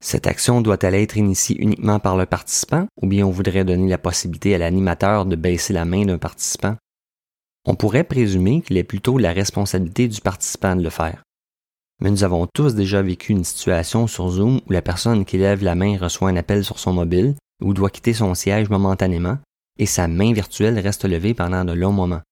Cette 0.00 0.26
action 0.26 0.60
doit-elle 0.60 0.94
être 0.94 1.16
initiée 1.16 1.60
uniquement 1.60 1.98
par 1.98 2.16
le 2.16 2.26
participant 2.26 2.86
ou 3.00 3.06
bien 3.06 3.26
on 3.26 3.30
voudrait 3.30 3.64
donner 3.64 3.88
la 3.88 3.98
possibilité 3.98 4.54
à 4.54 4.58
l'animateur 4.58 5.26
de 5.26 5.36
baisser 5.36 5.72
la 5.72 5.84
main 5.84 6.04
d'un 6.04 6.18
participant? 6.18 6.76
On 7.64 7.74
pourrait 7.74 8.04
présumer 8.04 8.62
qu'il 8.62 8.76
est 8.76 8.84
plutôt 8.84 9.18
la 9.18 9.32
responsabilité 9.32 10.08
du 10.08 10.20
participant 10.20 10.76
de 10.76 10.82
le 10.82 10.90
faire. 10.90 11.22
Mais 12.00 12.10
nous 12.10 12.24
avons 12.24 12.48
tous 12.52 12.74
déjà 12.74 13.00
vécu 13.00 13.32
une 13.32 13.44
situation 13.44 14.08
sur 14.08 14.28
Zoom 14.28 14.60
où 14.66 14.72
la 14.72 14.82
personne 14.82 15.24
qui 15.24 15.38
lève 15.38 15.62
la 15.62 15.76
main 15.76 15.96
reçoit 15.96 16.28
un 16.28 16.36
appel 16.36 16.64
sur 16.64 16.80
son 16.80 16.92
mobile 16.92 17.36
ou 17.62 17.74
doit 17.74 17.90
quitter 17.90 18.12
son 18.12 18.34
siège 18.34 18.68
momentanément 18.68 19.38
et 19.78 19.86
sa 19.86 20.08
main 20.08 20.32
virtuelle 20.32 20.78
reste 20.78 21.04
levée 21.04 21.34
pendant 21.34 21.64
de 21.64 21.72
longs 21.72 21.92
moments. 21.92 22.22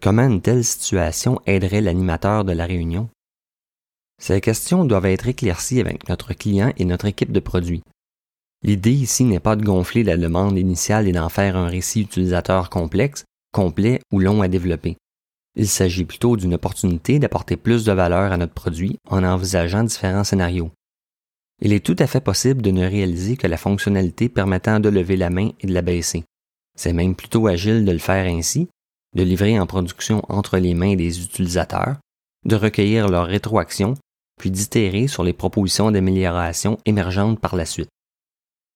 Comment 0.00 0.26
une 0.26 0.42
telle 0.42 0.64
situation 0.64 1.40
aiderait 1.46 1.80
l'animateur 1.80 2.44
de 2.44 2.52
la 2.52 2.66
réunion? 2.66 3.08
Ces 4.20 4.40
questions 4.40 4.84
doivent 4.84 5.06
être 5.06 5.28
éclaircies 5.28 5.80
avec 5.80 6.08
notre 6.08 6.32
client 6.32 6.72
et 6.76 6.84
notre 6.84 7.06
équipe 7.06 7.32
de 7.32 7.40
produits. 7.40 7.82
L'idée 8.62 8.92
ici 8.92 9.24
n'est 9.24 9.40
pas 9.40 9.56
de 9.56 9.64
gonfler 9.64 10.04
la 10.04 10.16
demande 10.16 10.58
initiale 10.58 11.08
et 11.08 11.12
d'en 11.12 11.28
faire 11.28 11.56
un 11.56 11.68
récit 11.68 12.02
utilisateur 12.02 12.70
complexe, 12.70 13.24
complet 13.52 14.00
ou 14.12 14.18
long 14.18 14.42
à 14.42 14.48
développer. 14.48 14.96
Il 15.54 15.68
s'agit 15.68 16.04
plutôt 16.04 16.36
d'une 16.36 16.54
opportunité 16.54 17.18
d'apporter 17.18 17.56
plus 17.56 17.84
de 17.84 17.92
valeur 17.92 18.32
à 18.32 18.36
notre 18.36 18.52
produit 18.52 18.98
en 19.08 19.24
envisageant 19.24 19.84
différents 19.84 20.24
scénarios. 20.24 20.70
Il 21.62 21.72
est 21.72 21.84
tout 21.84 21.96
à 21.98 22.06
fait 22.06 22.20
possible 22.20 22.62
de 22.62 22.70
ne 22.70 22.86
réaliser 22.86 23.36
que 23.36 23.46
la 23.46 23.56
fonctionnalité 23.56 24.28
permettant 24.28 24.80
de 24.80 24.88
lever 24.88 25.16
la 25.16 25.30
main 25.30 25.50
et 25.60 25.66
de 25.66 25.72
la 25.72 25.82
baisser. 25.82 26.24
C'est 26.76 26.92
même 26.92 27.14
plutôt 27.14 27.46
agile 27.46 27.84
de 27.84 27.92
le 27.92 27.98
faire 27.98 28.26
ainsi, 28.26 28.68
de 29.14 29.22
livrer 29.22 29.58
en 29.58 29.66
production 29.66 30.22
entre 30.28 30.58
les 30.58 30.74
mains 30.74 30.94
des 30.94 31.22
utilisateurs, 31.22 31.96
de 32.44 32.56
recueillir 32.56 33.08
leur 33.08 33.26
rétroaction 33.26 33.94
puis 34.38 34.50
d'itérer 34.50 35.08
sur 35.08 35.24
les 35.24 35.32
propositions 35.32 35.90
d'amélioration 35.90 36.78
émergentes 36.84 37.40
par 37.40 37.56
la 37.56 37.64
suite. 37.64 37.88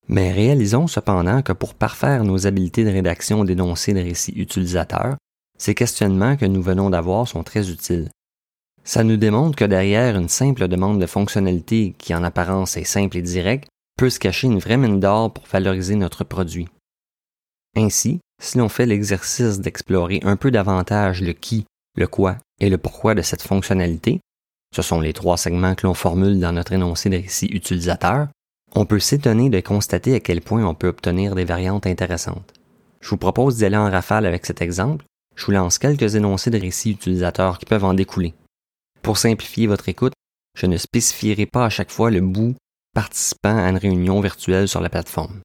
Mais 0.08 0.32
réalisons 0.32 0.86
cependant 0.86 1.42
que 1.42 1.52
pour 1.52 1.74
parfaire 1.74 2.24
nos 2.24 2.46
habiletés 2.46 2.84
de 2.84 2.90
rédaction 2.90 3.44
d'énoncés 3.44 3.92
de 3.92 4.00
récits 4.00 4.32
utilisateurs, 4.32 5.16
ces 5.58 5.74
questionnements 5.74 6.36
que 6.36 6.46
nous 6.46 6.62
venons 6.62 6.90
d'avoir 6.90 7.28
sont 7.28 7.44
très 7.44 7.70
utiles. 7.70 8.08
Ça 8.84 9.04
nous 9.04 9.16
démontre 9.16 9.56
que 9.56 9.64
derrière 9.64 10.16
une 10.16 10.28
simple 10.28 10.66
demande 10.68 11.00
de 11.00 11.06
fonctionnalité 11.06 11.94
qui 11.98 12.14
en 12.14 12.24
apparence 12.24 12.76
est 12.76 12.84
simple 12.84 13.18
et 13.18 13.22
directe, 13.22 13.68
peut 13.96 14.10
se 14.10 14.18
cacher 14.18 14.46
une 14.46 14.58
vraie 14.58 14.76
mine 14.76 15.00
d'or 15.00 15.32
pour 15.32 15.46
valoriser 15.46 15.94
notre 15.94 16.24
produit. 16.24 16.68
Ainsi, 17.76 18.20
si 18.42 18.58
l'on 18.58 18.68
fait 18.68 18.86
l'exercice 18.86 19.60
d'explorer 19.60 20.20
un 20.22 20.36
peu 20.36 20.50
davantage 20.50 21.20
le 21.20 21.32
qui, 21.32 21.66
le 21.96 22.06
quoi 22.06 22.36
et 22.58 22.70
le 22.70 22.78
pourquoi 22.78 23.14
de 23.14 23.22
cette 23.22 23.42
fonctionnalité, 23.42 24.20
ce 24.74 24.82
sont 24.82 25.00
les 25.00 25.12
trois 25.12 25.36
segments 25.36 25.74
que 25.74 25.86
l'on 25.86 25.94
formule 25.94 26.40
dans 26.40 26.52
notre 26.52 26.72
énoncé 26.72 27.10
de 27.10 27.16
récit 27.16 27.46
utilisateur, 27.46 28.28
on 28.74 28.86
peut 28.86 29.00
s'étonner 29.00 29.50
de 29.50 29.60
constater 29.60 30.14
à 30.14 30.20
quel 30.20 30.40
point 30.40 30.64
on 30.64 30.74
peut 30.74 30.88
obtenir 30.88 31.34
des 31.34 31.44
variantes 31.44 31.86
intéressantes. 31.86 32.54
Je 33.00 33.10
vous 33.10 33.16
propose 33.16 33.56
d'y 33.56 33.76
en 33.76 33.90
rafale 33.90 34.26
avec 34.26 34.46
cet 34.46 34.62
exemple. 34.62 35.04
Je 35.34 35.46
vous 35.46 35.52
lance 35.52 35.78
quelques 35.78 36.14
énoncés 36.14 36.50
de 36.50 36.60
récits 36.60 36.92
utilisateurs 36.92 37.58
qui 37.58 37.66
peuvent 37.66 37.84
en 37.84 37.94
découler. 37.94 38.34
Pour 39.02 39.18
simplifier 39.18 39.66
votre 39.66 39.88
écoute, 39.88 40.12
je 40.58 40.66
ne 40.66 40.76
spécifierai 40.76 41.46
pas 41.46 41.64
à 41.64 41.70
chaque 41.70 41.90
fois 41.90 42.10
le 42.10 42.20
bout 42.20 42.54
participant 42.94 43.56
à 43.56 43.68
une 43.70 43.78
réunion 43.78 44.20
virtuelle 44.20 44.68
sur 44.68 44.80
la 44.80 44.90
plateforme. 44.90 45.40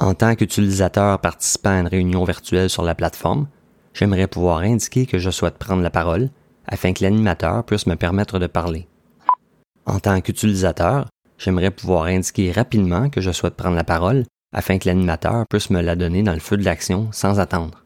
En 0.00 0.14
tant 0.14 0.34
qu'utilisateur 0.34 1.20
participant 1.20 1.70
à 1.70 1.80
une 1.80 1.86
réunion 1.86 2.24
virtuelle 2.24 2.70
sur 2.70 2.82
la 2.82 2.94
plateforme, 2.94 3.48
j'aimerais 3.92 4.26
pouvoir 4.26 4.60
indiquer 4.60 5.06
que 5.06 5.18
je 5.18 5.30
souhaite 5.30 5.58
prendre 5.58 5.82
la 5.82 5.90
parole 5.90 6.30
afin 6.66 6.92
que 6.92 7.04
l'animateur 7.04 7.64
puisse 7.64 7.86
me 7.86 7.96
permettre 7.96 8.38
de 8.38 8.46
parler. 8.46 8.88
En 9.84 10.00
tant 10.00 10.20
qu'utilisateur, 10.20 11.08
j'aimerais 11.38 11.70
pouvoir 11.70 12.04
indiquer 12.04 12.52
rapidement 12.52 13.10
que 13.10 13.20
je 13.20 13.32
souhaite 13.32 13.56
prendre 13.56 13.76
la 13.76 13.84
parole 13.84 14.24
afin 14.54 14.78
que 14.78 14.88
l'animateur 14.88 15.44
puisse 15.50 15.70
me 15.70 15.82
la 15.82 15.96
donner 15.96 16.22
dans 16.22 16.34
le 16.34 16.40
feu 16.40 16.56
de 16.56 16.64
l'action 16.64 17.10
sans 17.12 17.40
attendre. 17.40 17.84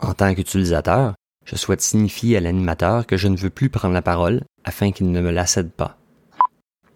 En 0.00 0.14
tant 0.14 0.34
qu'utilisateur, 0.34 1.14
je 1.44 1.56
souhaite 1.56 1.80
signifier 1.80 2.36
à 2.36 2.40
l'animateur 2.40 3.06
que 3.06 3.16
je 3.16 3.28
ne 3.28 3.36
veux 3.36 3.50
plus 3.50 3.70
prendre 3.70 3.94
la 3.94 4.02
parole 4.02 4.42
afin 4.64 4.92
qu'il 4.92 5.10
ne 5.10 5.20
me 5.20 5.30
la 5.30 5.46
cède 5.46 5.72
pas. 5.72 5.98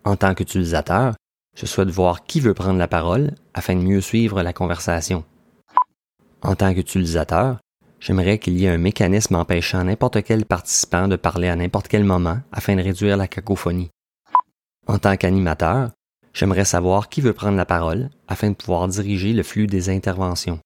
En 0.05 0.17
tant 0.17 0.35
qu'utilisateur, 0.35 1.15
je 1.57 1.67
souhaite 1.67 1.91
voir 1.91 2.25
qui 2.25 2.41
veut 2.41 2.55
prendre 2.55 2.79
la 2.79 2.89
parole 2.89 3.33
afin 3.55 3.75
de 3.75 3.83
mieux 3.83 4.01
suivre 4.01 4.43
la 4.43 4.53
conversation. 4.53 5.25
En 6.43 6.55
tant 6.55 6.73
qu'utilisateur, 6.73 7.59
J'aimerais 8.01 8.39
qu'il 8.39 8.59
y 8.59 8.65
ait 8.65 8.71
un 8.71 8.79
mécanisme 8.79 9.35
empêchant 9.35 9.83
n'importe 9.83 10.23
quel 10.23 10.45
participant 10.45 11.09
de 11.09 11.17
parler 11.17 11.49
à 11.49 11.57
n'importe 11.57 11.89
quel 11.89 12.05
moment 12.05 12.39
afin 12.53 12.77
de 12.77 12.83
réduire 12.83 13.17
la 13.17 13.27
cacophonie. 13.27 13.91
En 14.87 14.99
tant 14.99 15.17
qu'animateur, 15.17 15.91
j'aimerais 16.33 16.65
savoir 16.65 17.09
qui 17.09 17.21
veut 17.21 17.33
prendre 17.33 17.57
la 17.57 17.67
parole 17.67 18.11
afin 18.29 18.51
de 18.51 18.55
pouvoir 18.55 18.87
diriger 18.87 19.33
le 19.33 19.43
flux 19.43 19.67
des 19.67 19.91
interventions. 19.91 20.61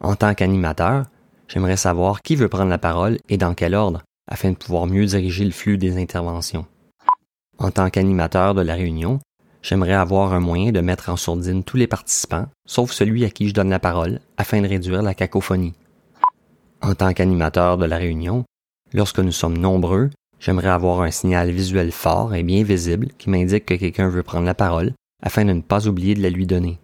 En 0.00 0.14
tant 0.14 0.34
qu'animateur, 0.34 1.06
j'aimerais 1.48 1.76
savoir 1.76 2.22
qui 2.22 2.36
veut 2.36 2.48
prendre 2.48 2.70
la 2.70 2.78
parole 2.78 3.18
et 3.28 3.36
dans 3.36 3.54
quel 3.54 3.74
ordre 3.74 4.02
afin 4.28 4.50
de 4.50 4.56
pouvoir 4.56 4.86
mieux 4.86 5.06
diriger 5.06 5.44
le 5.44 5.52
flux 5.52 5.78
des 5.78 5.96
interventions. 6.00 6.66
En 7.58 7.70
tant 7.70 7.90
qu'animateur 7.90 8.54
de 8.54 8.62
la 8.62 8.74
réunion, 8.74 9.20
j'aimerais 9.62 9.94
avoir 9.94 10.32
un 10.32 10.40
moyen 10.40 10.72
de 10.72 10.80
mettre 10.80 11.08
en 11.08 11.16
sourdine 11.16 11.64
tous 11.64 11.76
les 11.76 11.86
participants, 11.86 12.46
sauf 12.66 12.90
celui 12.90 13.24
à 13.24 13.30
qui 13.30 13.48
je 13.48 13.54
donne 13.54 13.70
la 13.70 13.78
parole, 13.78 14.20
afin 14.36 14.60
de 14.60 14.68
réduire 14.68 15.02
la 15.02 15.14
cacophonie. 15.14 15.74
En 16.82 16.94
tant 16.94 17.12
qu'animateur 17.12 17.78
de 17.78 17.86
la 17.86 17.96
réunion, 17.96 18.44
lorsque 18.92 19.20
nous 19.20 19.32
sommes 19.32 19.56
nombreux, 19.56 20.10
j'aimerais 20.38 20.68
avoir 20.68 21.00
un 21.00 21.10
signal 21.10 21.50
visuel 21.50 21.92
fort 21.92 22.34
et 22.34 22.42
bien 22.42 22.62
visible 22.62 23.08
qui 23.18 23.30
m'indique 23.30 23.66
que 23.66 23.74
quelqu'un 23.74 24.08
veut 24.08 24.22
prendre 24.22 24.46
la 24.46 24.54
parole 24.54 24.92
afin 25.22 25.44
de 25.44 25.52
ne 25.52 25.62
pas 25.62 25.88
oublier 25.88 26.14
de 26.14 26.22
la 26.22 26.30
lui 26.30 26.46
donner. 26.46 26.78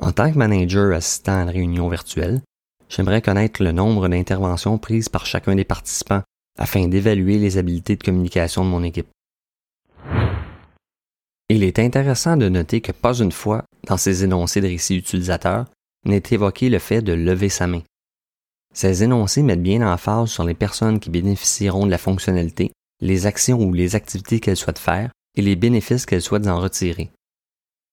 En 0.00 0.12
tant 0.12 0.32
que 0.32 0.38
manager 0.38 0.94
assistant 0.94 1.38
à 1.38 1.42
une 1.42 1.50
réunion 1.50 1.88
virtuelle, 1.88 2.40
j'aimerais 2.94 3.22
connaître 3.22 3.62
le 3.62 3.72
nombre 3.72 4.08
d'interventions 4.08 4.78
prises 4.78 5.08
par 5.08 5.24
chacun 5.26 5.54
des 5.54 5.64
participants 5.64 6.22
afin 6.58 6.88
d'évaluer 6.88 7.38
les 7.38 7.56
habiletés 7.56 7.96
de 7.96 8.02
communication 8.02 8.64
de 8.64 8.70
mon 8.70 8.82
équipe. 8.82 9.08
Il 11.48 11.64
est 11.64 11.78
intéressant 11.78 12.36
de 12.36 12.48
noter 12.48 12.80
que 12.80 12.92
pas 12.92 13.14
une 13.14 13.32
fois, 13.32 13.64
dans 13.86 13.96
ces 13.96 14.24
énoncés 14.24 14.60
de 14.60 14.68
récits 14.68 14.96
utilisateurs, 14.96 15.66
n'est 16.04 16.22
évoqué 16.30 16.68
le 16.68 16.78
fait 16.78 17.02
de 17.02 17.12
lever 17.12 17.48
sa 17.48 17.66
main. 17.66 17.82
Ces 18.74 19.02
énoncés 19.02 19.42
mettent 19.42 19.62
bien 19.62 19.86
en 19.86 19.96
phase 19.96 20.30
sur 20.30 20.44
les 20.44 20.54
personnes 20.54 20.98
qui 20.98 21.10
bénéficieront 21.10 21.86
de 21.86 21.90
la 21.90 21.98
fonctionnalité, 21.98 22.72
les 23.00 23.26
actions 23.26 23.60
ou 23.60 23.72
les 23.72 23.96
activités 23.96 24.40
qu'elles 24.40 24.56
souhaitent 24.56 24.78
faire 24.78 25.10
et 25.36 25.42
les 25.42 25.56
bénéfices 25.56 26.06
qu'elles 26.06 26.22
souhaitent 26.22 26.46
en 26.46 26.60
retirer. 26.60 27.10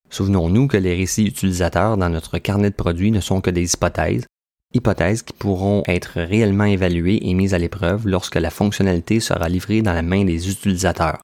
Souvenons-nous 0.10 0.68
que 0.68 0.78
les 0.78 0.96
récits 0.96 1.26
utilisateurs 1.26 1.98
dans 1.98 2.10
notre 2.10 2.38
carnet 2.38 2.70
de 2.70 2.76
produits 2.76 3.12
ne 3.12 3.20
sont 3.20 3.42
que 3.42 3.50
des 3.50 3.74
hypothèses, 3.74 4.26
hypothèses 4.74 5.24
qui 5.24 5.34
pourront 5.34 5.84
être 5.88 6.22
réellement 6.22 6.66
évaluées 6.66 7.20
et 7.22 7.34
mises 7.34 7.54
à 7.54 7.58
l'épreuve 7.58 8.08
lorsque 8.08 8.36
la 8.36 8.50
fonctionnalité 8.50 9.20
sera 9.20 9.50
livrée 9.50 9.82
dans 9.82 9.94
la 9.94 10.02
main 10.02 10.26
des 10.26 10.50
utilisateurs. 10.50 11.20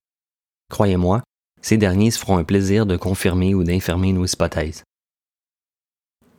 Croyez-moi, 0.71 1.21
ces 1.61 1.77
derniers 1.77 2.11
se 2.11 2.19
feront 2.19 2.37
un 2.37 2.43
plaisir 2.43 2.85
de 2.85 2.97
confirmer 2.97 3.53
ou 3.53 3.63
d'infirmer 3.63 4.13
nos 4.13 4.25
hypothèses. 4.25 4.83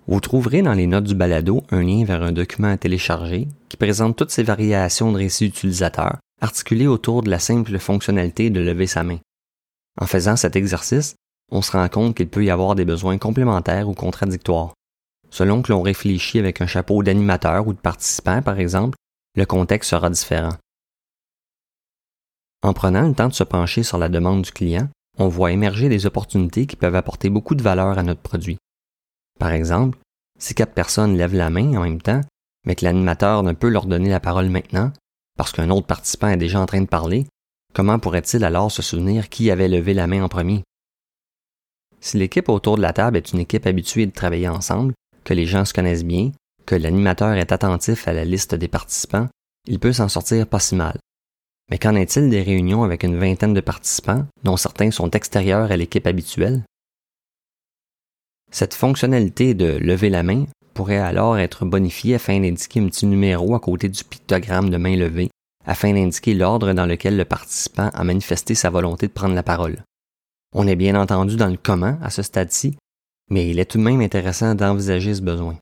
Vous 0.08 0.20
trouverez 0.20 0.62
dans 0.62 0.74
les 0.74 0.86
notes 0.86 1.04
du 1.04 1.16
balado 1.16 1.64
un 1.70 1.82
lien 1.82 2.04
vers 2.04 2.22
un 2.22 2.32
document 2.32 2.68
à 2.68 2.76
télécharger 2.76 3.48
qui 3.68 3.76
présente 3.76 4.16
toutes 4.16 4.30
ces 4.30 4.44
variations 4.44 5.10
de 5.10 5.18
récits 5.18 5.46
utilisateurs 5.46 6.18
articulées 6.40 6.86
autour 6.86 7.22
de 7.22 7.30
la 7.30 7.38
simple 7.38 7.78
fonctionnalité 7.78 8.50
de 8.50 8.60
lever 8.60 8.86
sa 8.86 9.02
main. 9.02 9.18
En 10.00 10.06
faisant 10.06 10.36
cet 10.36 10.54
exercice, 10.54 11.16
on 11.50 11.62
se 11.62 11.72
rend 11.72 11.88
compte 11.88 12.16
qu'il 12.16 12.28
peut 12.28 12.44
y 12.44 12.50
avoir 12.50 12.74
des 12.74 12.84
besoins 12.84 13.18
complémentaires 13.18 13.88
ou 13.88 13.94
contradictoires. 13.94 14.74
Selon 15.36 15.60
que 15.60 15.70
l'on 15.70 15.82
réfléchit 15.82 16.38
avec 16.38 16.62
un 16.62 16.66
chapeau 16.66 17.02
d'animateur 17.02 17.66
ou 17.66 17.74
de 17.74 17.78
participant, 17.78 18.40
par 18.40 18.58
exemple, 18.58 18.96
le 19.34 19.44
contexte 19.44 19.90
sera 19.90 20.08
différent. 20.08 20.54
En 22.62 22.72
prenant 22.72 23.06
le 23.06 23.14
temps 23.14 23.28
de 23.28 23.34
se 23.34 23.44
pencher 23.44 23.82
sur 23.82 23.98
la 23.98 24.08
demande 24.08 24.40
du 24.40 24.50
client, 24.50 24.88
on 25.18 25.28
voit 25.28 25.52
émerger 25.52 25.90
des 25.90 26.06
opportunités 26.06 26.64
qui 26.64 26.76
peuvent 26.76 26.94
apporter 26.94 27.28
beaucoup 27.28 27.54
de 27.54 27.62
valeur 27.62 27.98
à 27.98 28.02
notre 28.02 28.22
produit. 28.22 28.56
Par 29.38 29.50
exemple, 29.50 29.98
si 30.38 30.54
quatre 30.54 30.72
personnes 30.72 31.18
lèvent 31.18 31.34
la 31.34 31.50
main 31.50 31.76
en 31.76 31.82
même 31.82 32.00
temps, 32.00 32.22
mais 32.64 32.74
que 32.74 32.86
l'animateur 32.86 33.42
ne 33.42 33.52
peut 33.52 33.68
leur 33.68 33.84
donner 33.84 34.08
la 34.08 34.20
parole 34.20 34.48
maintenant, 34.48 34.90
parce 35.36 35.52
qu'un 35.52 35.68
autre 35.68 35.86
participant 35.86 36.28
est 36.28 36.38
déjà 36.38 36.60
en 36.60 36.66
train 36.66 36.80
de 36.80 36.86
parler, 36.86 37.26
comment 37.74 37.98
pourrait-il 37.98 38.42
alors 38.42 38.72
se 38.72 38.80
souvenir 38.80 39.28
qui 39.28 39.50
avait 39.50 39.68
levé 39.68 39.92
la 39.92 40.06
main 40.06 40.22
en 40.22 40.30
premier? 40.30 40.62
Si 42.00 42.16
l'équipe 42.16 42.48
autour 42.48 42.78
de 42.78 42.82
la 42.82 42.94
table 42.94 43.18
est 43.18 43.32
une 43.34 43.40
équipe 43.40 43.66
habituée 43.66 44.06
de 44.06 44.12
travailler 44.12 44.48
ensemble, 44.48 44.94
que 45.26 45.34
les 45.34 45.44
gens 45.44 45.64
se 45.64 45.74
connaissent 45.74 46.04
bien, 46.04 46.30
que 46.64 46.76
l'animateur 46.76 47.34
est 47.34 47.52
attentif 47.52 48.06
à 48.06 48.12
la 48.12 48.24
liste 48.24 48.54
des 48.54 48.68
participants, 48.68 49.28
il 49.66 49.80
peut 49.80 49.92
s'en 49.92 50.08
sortir 50.08 50.46
pas 50.46 50.60
si 50.60 50.76
mal. 50.76 50.98
Mais 51.68 51.78
qu'en 51.78 51.96
est-il 51.96 52.30
des 52.30 52.42
réunions 52.42 52.84
avec 52.84 53.02
une 53.02 53.18
vingtaine 53.18 53.52
de 53.52 53.60
participants, 53.60 54.24
dont 54.44 54.56
certains 54.56 54.92
sont 54.92 55.10
extérieurs 55.10 55.72
à 55.72 55.76
l'équipe 55.76 56.06
habituelle? 56.06 56.62
Cette 58.52 58.74
fonctionnalité 58.74 59.54
de 59.54 59.76
lever 59.78 60.10
la 60.10 60.22
main 60.22 60.46
pourrait 60.74 60.98
alors 60.98 61.38
être 61.38 61.64
bonifiée 61.64 62.14
afin 62.14 62.38
d'indiquer 62.38 62.78
un 62.78 62.86
petit 62.86 63.06
numéro 63.06 63.56
à 63.56 63.60
côté 63.60 63.88
du 63.88 64.04
pictogramme 64.04 64.70
de 64.70 64.76
main 64.76 64.96
levée, 64.96 65.30
afin 65.64 65.92
d'indiquer 65.92 66.34
l'ordre 66.34 66.72
dans 66.72 66.86
lequel 66.86 67.16
le 67.16 67.24
participant 67.24 67.90
a 67.92 68.04
manifesté 68.04 68.54
sa 68.54 68.70
volonté 68.70 69.08
de 69.08 69.12
prendre 69.12 69.34
la 69.34 69.42
parole. 69.42 69.82
On 70.54 70.68
est 70.68 70.76
bien 70.76 70.94
entendu 70.94 71.34
dans 71.34 71.48
le 71.48 71.58
comment 71.60 71.98
à 72.00 72.10
ce 72.10 72.22
stade-ci, 72.22 72.76
mais 73.30 73.48
il 73.48 73.58
est 73.58 73.64
tout 73.64 73.78
de 73.78 73.82
même 73.82 74.00
intéressant 74.00 74.54
d'envisager 74.54 75.14
ce 75.14 75.22
besoin. 75.22 75.58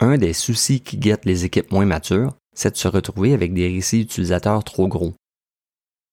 Un 0.00 0.18
des 0.18 0.32
soucis 0.32 0.80
qui 0.80 0.96
guettent 0.96 1.24
les 1.24 1.44
équipes 1.44 1.70
moins 1.70 1.86
matures, 1.86 2.34
c'est 2.54 2.72
de 2.72 2.76
se 2.76 2.88
retrouver 2.88 3.32
avec 3.32 3.54
des 3.54 3.68
récits 3.68 4.02
utilisateurs 4.02 4.64
trop 4.64 4.88
gros. 4.88 5.14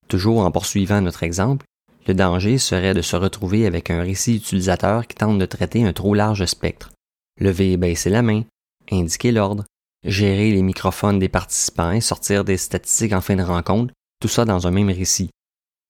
Toujours 0.08 0.40
en 0.40 0.52
poursuivant 0.52 1.02
notre 1.02 1.24
exemple, 1.24 1.66
le 2.08 2.14
danger 2.14 2.58
serait 2.58 2.94
de 2.94 3.02
se 3.02 3.16
retrouver 3.16 3.66
avec 3.66 3.90
un 3.90 4.02
récit 4.02 4.36
utilisateur 4.36 5.08
qui 5.08 5.16
tente 5.16 5.38
de 5.38 5.46
traiter 5.46 5.86
un 5.86 5.94
trop 5.94 6.14
large 6.14 6.46
spectre. 6.46 6.92
Lever 7.40 7.74
et 7.74 7.78
baisser 7.78 8.10
la 8.10 8.22
main, 8.22 8.44
indiquer 8.92 9.32
l'ordre, 9.32 9.66
gérer 10.04 10.52
les 10.52 10.64
microphones 10.64 11.20
des 11.20 11.30
participants 11.30 11.92
et 11.92 12.02
sortir 12.02 12.44
des 12.44 12.58
statistiques 12.58 13.14
en 13.14 13.22
fin 13.22 13.36
de 13.36 13.44
rencontre, 13.44 13.94
tout 14.20 14.28
ça 14.28 14.46
dans 14.46 14.68
un 14.68 14.72
même 14.72 14.90
récit. 14.90 15.30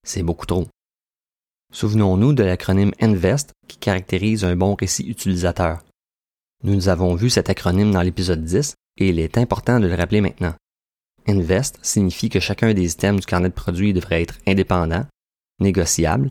C'est 0.06 0.22
beaucoup 0.22 0.46
trop. 0.46 0.66
Souvenons-nous 1.72 2.34
de 2.34 2.42
l'acronyme 2.42 2.92
INVEST 3.00 3.52
qui 3.66 3.78
caractérise 3.78 4.44
un 4.44 4.54
bon 4.54 4.74
récit 4.74 5.04
utilisateur. 5.08 5.82
Nous 6.64 6.90
avons 6.90 7.14
vu 7.14 7.30
cet 7.30 7.48
acronyme 7.48 7.90
dans 7.90 8.02
l'épisode 8.02 8.44
10 8.44 8.74
et 8.98 9.08
il 9.08 9.18
est 9.18 9.38
important 9.38 9.80
de 9.80 9.86
le 9.86 9.94
rappeler 9.94 10.20
maintenant. 10.20 10.54
INVEST 11.26 11.78
signifie 11.82 12.28
que 12.28 12.40
chacun 12.40 12.74
des 12.74 12.92
items 12.92 13.20
du 13.20 13.26
carnet 13.26 13.48
de 13.48 13.54
produits 13.54 13.94
devrait 13.94 14.20
être 14.20 14.38
indépendant, 14.46 15.06
négociable, 15.60 16.30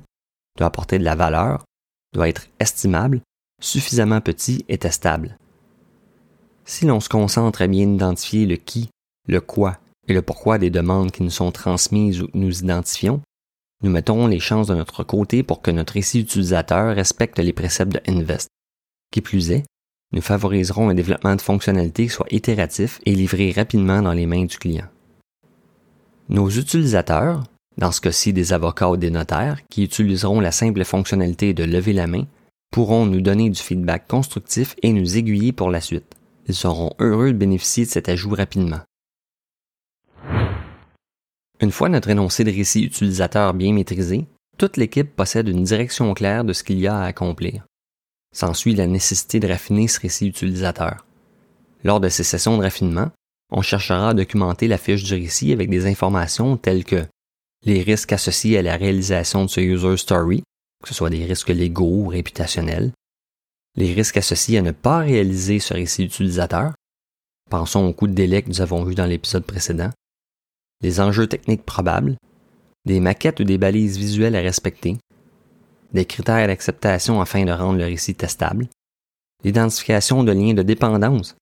doit 0.57 0.67
apporter 0.67 0.99
de 0.99 1.03
la 1.03 1.15
valeur, 1.15 1.65
doit 2.13 2.29
être 2.29 2.47
estimable, 2.59 3.21
suffisamment 3.59 4.21
petit 4.21 4.63
et 4.69 4.77
testable. 4.77 5.37
Si 6.65 6.85
l'on 6.85 6.99
se 6.99 7.09
concentre 7.09 7.63
à 7.63 7.67
bien 7.67 7.91
identifier 7.91 8.45
le 8.45 8.57
qui, 8.57 8.89
le 9.27 9.41
quoi 9.41 9.79
et 10.07 10.13
le 10.13 10.21
pourquoi 10.21 10.59
des 10.59 10.69
demandes 10.69 11.11
qui 11.11 11.23
nous 11.23 11.31
sont 11.31 11.51
transmises 11.51 12.21
ou 12.21 12.27
que 12.27 12.37
nous 12.37 12.59
identifions, 12.59 13.21
nous 13.83 13.89
mettons 13.89 14.27
les 14.27 14.39
chances 14.39 14.67
de 14.67 14.75
notre 14.75 15.03
côté 15.03 15.43
pour 15.43 15.61
que 15.61 15.71
notre 15.71 15.93
récit 15.93 16.19
utilisateur 16.19 16.95
respecte 16.95 17.39
les 17.39 17.53
préceptes 17.53 17.93
de 17.93 18.01
Invest. 18.07 18.49
Qui 19.11 19.21
plus 19.21 19.51
est, 19.51 19.65
nous 20.13 20.21
favoriserons 20.21 20.89
un 20.89 20.93
développement 20.93 21.35
de 21.35 21.41
fonctionnalités 21.41 22.03
qui 22.03 22.09
soit 22.09 22.31
itératif 22.31 22.99
et 23.05 23.15
livré 23.15 23.51
rapidement 23.51 24.01
dans 24.01 24.13
les 24.13 24.25
mains 24.25 24.45
du 24.45 24.57
client. 24.57 24.87
Nos 26.29 26.49
utilisateurs, 26.49 27.43
dans 27.77 27.91
ce 27.91 28.01
cas-ci 28.01 28.33
des 28.33 28.53
avocats 28.53 28.89
ou 28.89 28.97
des 28.97 29.09
notaires, 29.09 29.59
qui 29.69 29.83
utiliseront 29.83 30.39
la 30.39 30.51
simple 30.51 30.83
fonctionnalité 30.83 31.53
de 31.53 31.63
lever 31.63 31.93
la 31.93 32.07
main, 32.07 32.25
pourront 32.71 33.05
nous 33.05 33.21
donner 33.21 33.49
du 33.49 33.59
feedback 33.59 34.07
constructif 34.07 34.75
et 34.81 34.93
nous 34.93 35.17
aiguiller 35.17 35.51
pour 35.51 35.69
la 35.69 35.81
suite. 35.81 36.15
Ils 36.47 36.55
seront 36.55 36.93
heureux 36.99 37.33
de 37.33 37.37
bénéficier 37.37 37.85
de 37.85 37.89
cet 37.89 38.09
ajout 38.09 38.33
rapidement. 38.33 38.79
Une 41.61 41.71
fois 41.71 41.89
notre 41.89 42.09
énoncé 42.09 42.43
de 42.43 42.51
récit 42.51 42.83
utilisateur 42.83 43.53
bien 43.53 43.71
maîtrisé, 43.71 44.25
toute 44.57 44.77
l'équipe 44.77 45.15
possède 45.15 45.47
une 45.47 45.63
direction 45.63 46.11
claire 46.15 46.43
de 46.43 46.53
ce 46.53 46.63
qu'il 46.63 46.79
y 46.79 46.87
a 46.87 46.97
à 46.97 47.05
accomplir. 47.05 47.65
S'ensuit 48.35 48.73
la 48.73 48.87
nécessité 48.87 49.39
de 49.39 49.47
raffiner 49.47 49.87
ce 49.87 49.99
récit 49.99 50.27
utilisateur. 50.27 51.05
Lors 51.83 51.99
de 51.99 52.09
ces 52.09 52.23
sessions 52.23 52.57
de 52.57 52.63
raffinement, 52.63 53.11
on 53.51 53.61
cherchera 53.61 54.09
à 54.09 54.13
documenter 54.15 54.67
la 54.67 54.79
fiche 54.79 55.03
du 55.03 55.13
récit 55.13 55.53
avec 55.53 55.69
des 55.69 55.85
informations 55.85 56.57
telles 56.57 56.83
que 56.83 57.05
les 57.65 57.83
risques 57.83 58.13
associés 58.13 58.57
à 58.57 58.63
la 58.63 58.75
réalisation 58.75 59.45
de 59.45 59.49
ce 59.49 59.61
user 59.61 59.97
story, 59.97 60.41
que 60.81 60.89
ce 60.89 60.95
soit 60.95 61.11
des 61.11 61.25
risques 61.25 61.49
légaux 61.49 62.05
ou 62.05 62.07
réputationnels, 62.07 62.91
les 63.75 63.93
risques 63.93 64.17
associés 64.17 64.57
à 64.57 64.63
ne 64.63 64.71
pas 64.71 64.99
réaliser 64.99 65.59
ce 65.59 65.75
récit 65.75 66.05
utilisateur, 66.05 66.73
pensons 67.51 67.85
au 67.85 67.93
coût 67.93 68.07
de 68.07 68.13
délai 68.13 68.41
que 68.41 68.49
nous 68.49 68.61
avons 68.61 68.83
vu 68.83 68.95
dans 68.95 69.05
l'épisode 69.05 69.45
précédent, 69.45 69.91
les 70.81 70.99
enjeux 70.99 71.27
techniques 71.27 71.65
probables, 71.65 72.15
des 72.85 72.99
maquettes 72.99 73.39
ou 73.39 73.43
des 73.43 73.57
balises 73.57 73.97
visuelles 73.97 74.35
à 74.35 74.41
respecter, 74.41 74.97
des 75.93 76.05
critères 76.05 76.47
d'acceptation 76.47 77.21
afin 77.21 77.45
de 77.45 77.51
rendre 77.51 77.79
le 77.79 77.85
récit 77.85 78.15
testable, 78.15 78.67
l'identification 79.43 80.23
de 80.23 80.31
liens 80.31 80.53
de 80.53 80.63
dépendance. 80.63 81.35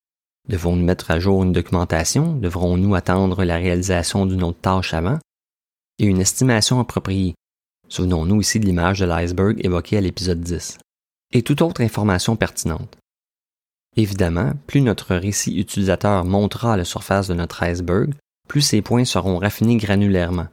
Devons-nous 0.48 0.84
mettre 0.84 1.10
à 1.10 1.20
jour 1.20 1.42
une 1.42 1.52
documentation? 1.52 2.34
Devrons-nous 2.34 2.94
attendre 2.94 3.44
la 3.44 3.56
réalisation 3.56 4.26
d'une 4.26 4.42
autre 4.42 4.60
tâche 4.60 4.94
avant? 4.94 5.18
Et 5.98 6.06
une 6.06 6.20
estimation 6.20 6.80
appropriée. 6.80 7.34
Souvenons-nous 7.88 8.40
ici 8.40 8.58
de 8.58 8.66
l'image 8.66 9.00
de 9.00 9.04
l'iceberg 9.04 9.60
évoquée 9.64 9.98
à 9.98 10.00
l'épisode 10.00 10.40
10. 10.40 10.78
Et 11.32 11.42
toute 11.42 11.62
autre 11.62 11.82
information 11.82 12.36
pertinente. 12.36 12.96
Évidemment, 13.96 14.52
plus 14.66 14.80
notre 14.80 15.14
récit 15.14 15.58
utilisateur 15.58 16.24
montera 16.24 16.76
la 16.76 16.84
surface 16.84 17.28
de 17.28 17.34
notre 17.34 17.62
iceberg, 17.62 18.14
plus 18.50 18.62
ces 18.62 18.82
points 18.82 19.04
seront 19.04 19.38
raffinés 19.38 19.76
granulairement. 19.76 20.48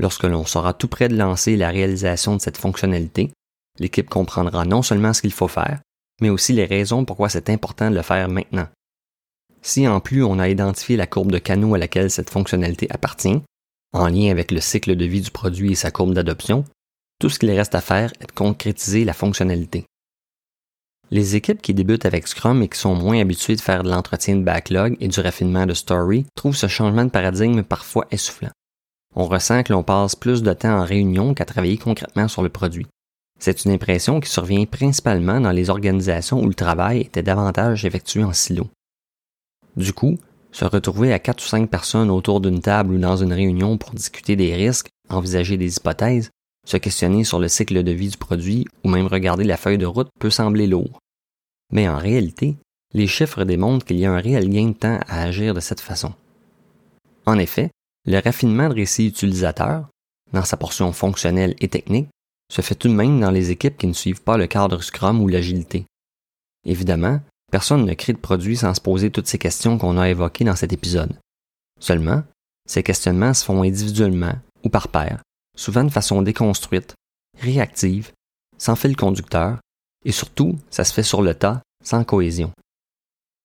Lorsque 0.00 0.24
l'on 0.24 0.44
sera 0.44 0.74
tout 0.74 0.88
près 0.88 1.06
de 1.06 1.16
lancer 1.16 1.54
la 1.56 1.70
réalisation 1.70 2.34
de 2.34 2.40
cette 2.40 2.56
fonctionnalité, 2.56 3.30
l'équipe 3.78 4.10
comprendra 4.10 4.64
non 4.64 4.82
seulement 4.82 5.12
ce 5.12 5.20
qu'il 5.20 5.32
faut 5.32 5.46
faire, 5.46 5.78
mais 6.20 6.28
aussi 6.28 6.54
les 6.54 6.64
raisons 6.64 7.04
pourquoi 7.04 7.28
c'est 7.28 7.50
important 7.50 7.88
de 7.88 7.94
le 7.94 8.02
faire 8.02 8.28
maintenant. 8.28 8.66
Si 9.62 9.86
en 9.86 10.00
plus 10.00 10.24
on 10.24 10.40
a 10.40 10.48
identifié 10.48 10.96
la 10.96 11.06
courbe 11.06 11.30
de 11.30 11.38
canaux 11.38 11.76
à 11.76 11.78
laquelle 11.78 12.10
cette 12.10 12.30
fonctionnalité 12.30 12.88
appartient, 12.90 13.40
en 13.92 14.08
lien 14.08 14.32
avec 14.32 14.50
le 14.50 14.60
cycle 14.60 14.96
de 14.96 15.04
vie 15.04 15.20
du 15.20 15.30
produit 15.30 15.70
et 15.70 15.76
sa 15.76 15.92
courbe 15.92 16.14
d'adoption, 16.14 16.64
tout 17.20 17.30
ce 17.30 17.38
qu'il 17.38 17.52
reste 17.52 17.76
à 17.76 17.80
faire 17.80 18.12
est 18.18 18.26
de 18.26 18.32
concrétiser 18.32 19.04
la 19.04 19.12
fonctionnalité. 19.12 19.86
Les 21.14 21.36
équipes 21.36 21.62
qui 21.62 21.74
débutent 21.74 22.06
avec 22.06 22.26
Scrum 22.26 22.60
et 22.60 22.68
qui 22.68 22.76
sont 22.76 22.96
moins 22.96 23.20
habituées 23.20 23.54
de 23.54 23.60
faire 23.60 23.84
de 23.84 23.88
l'entretien 23.88 24.34
de 24.34 24.42
backlog 24.42 24.96
et 24.98 25.06
du 25.06 25.20
raffinement 25.20 25.64
de 25.64 25.72
story 25.72 26.26
trouvent 26.34 26.56
ce 26.56 26.66
changement 26.66 27.04
de 27.04 27.10
paradigme 27.10 27.62
parfois 27.62 28.08
essoufflant. 28.10 28.50
On 29.14 29.26
ressent 29.26 29.62
que 29.62 29.72
l'on 29.72 29.84
passe 29.84 30.16
plus 30.16 30.42
de 30.42 30.52
temps 30.52 30.76
en 30.76 30.84
réunion 30.84 31.32
qu'à 31.32 31.44
travailler 31.44 31.78
concrètement 31.78 32.26
sur 32.26 32.42
le 32.42 32.48
produit. 32.48 32.88
C'est 33.38 33.64
une 33.64 33.70
impression 33.70 34.18
qui 34.18 34.28
survient 34.28 34.64
principalement 34.64 35.40
dans 35.40 35.52
les 35.52 35.70
organisations 35.70 36.42
où 36.42 36.48
le 36.48 36.54
travail 36.54 37.02
était 37.02 37.22
davantage 37.22 37.84
effectué 37.84 38.24
en 38.24 38.32
silo. 38.32 38.66
Du 39.76 39.92
coup, 39.92 40.18
se 40.50 40.64
retrouver 40.64 41.12
à 41.12 41.20
quatre 41.20 41.44
ou 41.44 41.46
cinq 41.46 41.70
personnes 41.70 42.10
autour 42.10 42.40
d'une 42.40 42.60
table 42.60 42.92
ou 42.92 42.98
dans 42.98 43.18
une 43.18 43.32
réunion 43.32 43.78
pour 43.78 43.92
discuter 43.92 44.34
des 44.34 44.52
risques, 44.56 44.88
envisager 45.08 45.58
des 45.58 45.76
hypothèses, 45.76 46.30
se 46.66 46.76
questionner 46.76 47.22
sur 47.22 47.38
le 47.38 47.46
cycle 47.46 47.84
de 47.84 47.92
vie 47.92 48.08
du 48.08 48.16
produit 48.16 48.66
ou 48.82 48.88
même 48.88 49.06
regarder 49.06 49.44
la 49.44 49.56
feuille 49.56 49.78
de 49.78 49.86
route 49.86 50.08
peut 50.18 50.30
sembler 50.30 50.66
lourd. 50.66 50.98
Mais 51.72 51.88
en 51.88 51.98
réalité, 51.98 52.56
les 52.92 53.06
chiffres 53.06 53.44
démontrent 53.44 53.84
qu'il 53.84 53.98
y 53.98 54.06
a 54.06 54.12
un 54.12 54.20
réel 54.20 54.48
gain 54.48 54.68
de 54.68 54.74
temps 54.74 55.00
à 55.06 55.22
agir 55.22 55.54
de 55.54 55.60
cette 55.60 55.80
façon. 55.80 56.14
En 57.26 57.38
effet, 57.38 57.70
le 58.06 58.20
raffinement 58.20 58.68
de 58.68 58.74
récits 58.74 59.08
utilisateurs, 59.08 59.88
dans 60.32 60.44
sa 60.44 60.56
portion 60.56 60.92
fonctionnelle 60.92 61.54
et 61.58 61.68
technique, 61.68 62.08
se 62.52 62.60
fait 62.60 62.74
tout 62.74 62.88
de 62.88 62.94
même 62.94 63.20
dans 63.20 63.30
les 63.30 63.50
équipes 63.50 63.78
qui 63.78 63.86
ne 63.86 63.92
suivent 63.92 64.22
pas 64.22 64.36
le 64.36 64.46
cadre 64.46 64.82
Scrum 64.82 65.20
ou 65.20 65.28
l'agilité. 65.28 65.86
Évidemment, 66.66 67.20
personne 67.50 67.84
ne 67.84 67.94
crée 67.94 68.12
de 68.12 68.18
produit 68.18 68.56
sans 68.56 68.74
se 68.74 68.80
poser 68.80 69.10
toutes 69.10 69.26
ces 69.26 69.38
questions 69.38 69.78
qu'on 69.78 69.98
a 69.98 70.08
évoquées 70.08 70.44
dans 70.44 70.56
cet 70.56 70.72
épisode. 70.72 71.18
Seulement, 71.80 72.22
ces 72.66 72.82
questionnements 72.82 73.34
se 73.34 73.44
font 73.44 73.62
individuellement 73.62 74.34
ou 74.62 74.68
par 74.68 74.88
pair, 74.88 75.22
souvent 75.56 75.84
de 75.84 75.90
façon 75.90 76.22
déconstruite, 76.22 76.94
réactive, 77.38 78.12
sans 78.58 78.76
fil 78.76 78.96
conducteur, 78.96 79.58
et 80.04 80.12
surtout, 80.12 80.58
ça 80.70 80.84
se 80.84 80.92
fait 80.92 81.02
sur 81.02 81.22
le 81.22 81.34
tas, 81.34 81.62
sans 81.82 82.04
cohésion. 82.04 82.52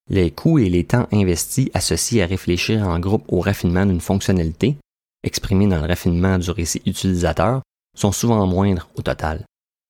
Les 0.10 0.32
coûts 0.32 0.60
et 0.60 0.70
les 0.70 0.86
temps 0.86 1.08
investis 1.12 1.70
associés 1.74 2.24
à 2.24 2.26
réfléchir 2.26 2.88
en 2.88 3.00
groupe 3.00 3.26
au 3.28 3.42
raffinement 3.42 3.86
d'une 3.86 4.02
fonctionnalité, 4.02 4.78
exprimés 5.24 5.68
dans 5.68 5.82
le 5.82 5.88
raffinement 5.88 6.40
du 6.40 6.50
récit 6.50 6.82
utilisateur, 6.86 7.62
sont 7.96 8.12
souvent 8.12 8.46
moindres 8.48 8.90
au 8.96 9.02
total, 9.02 9.46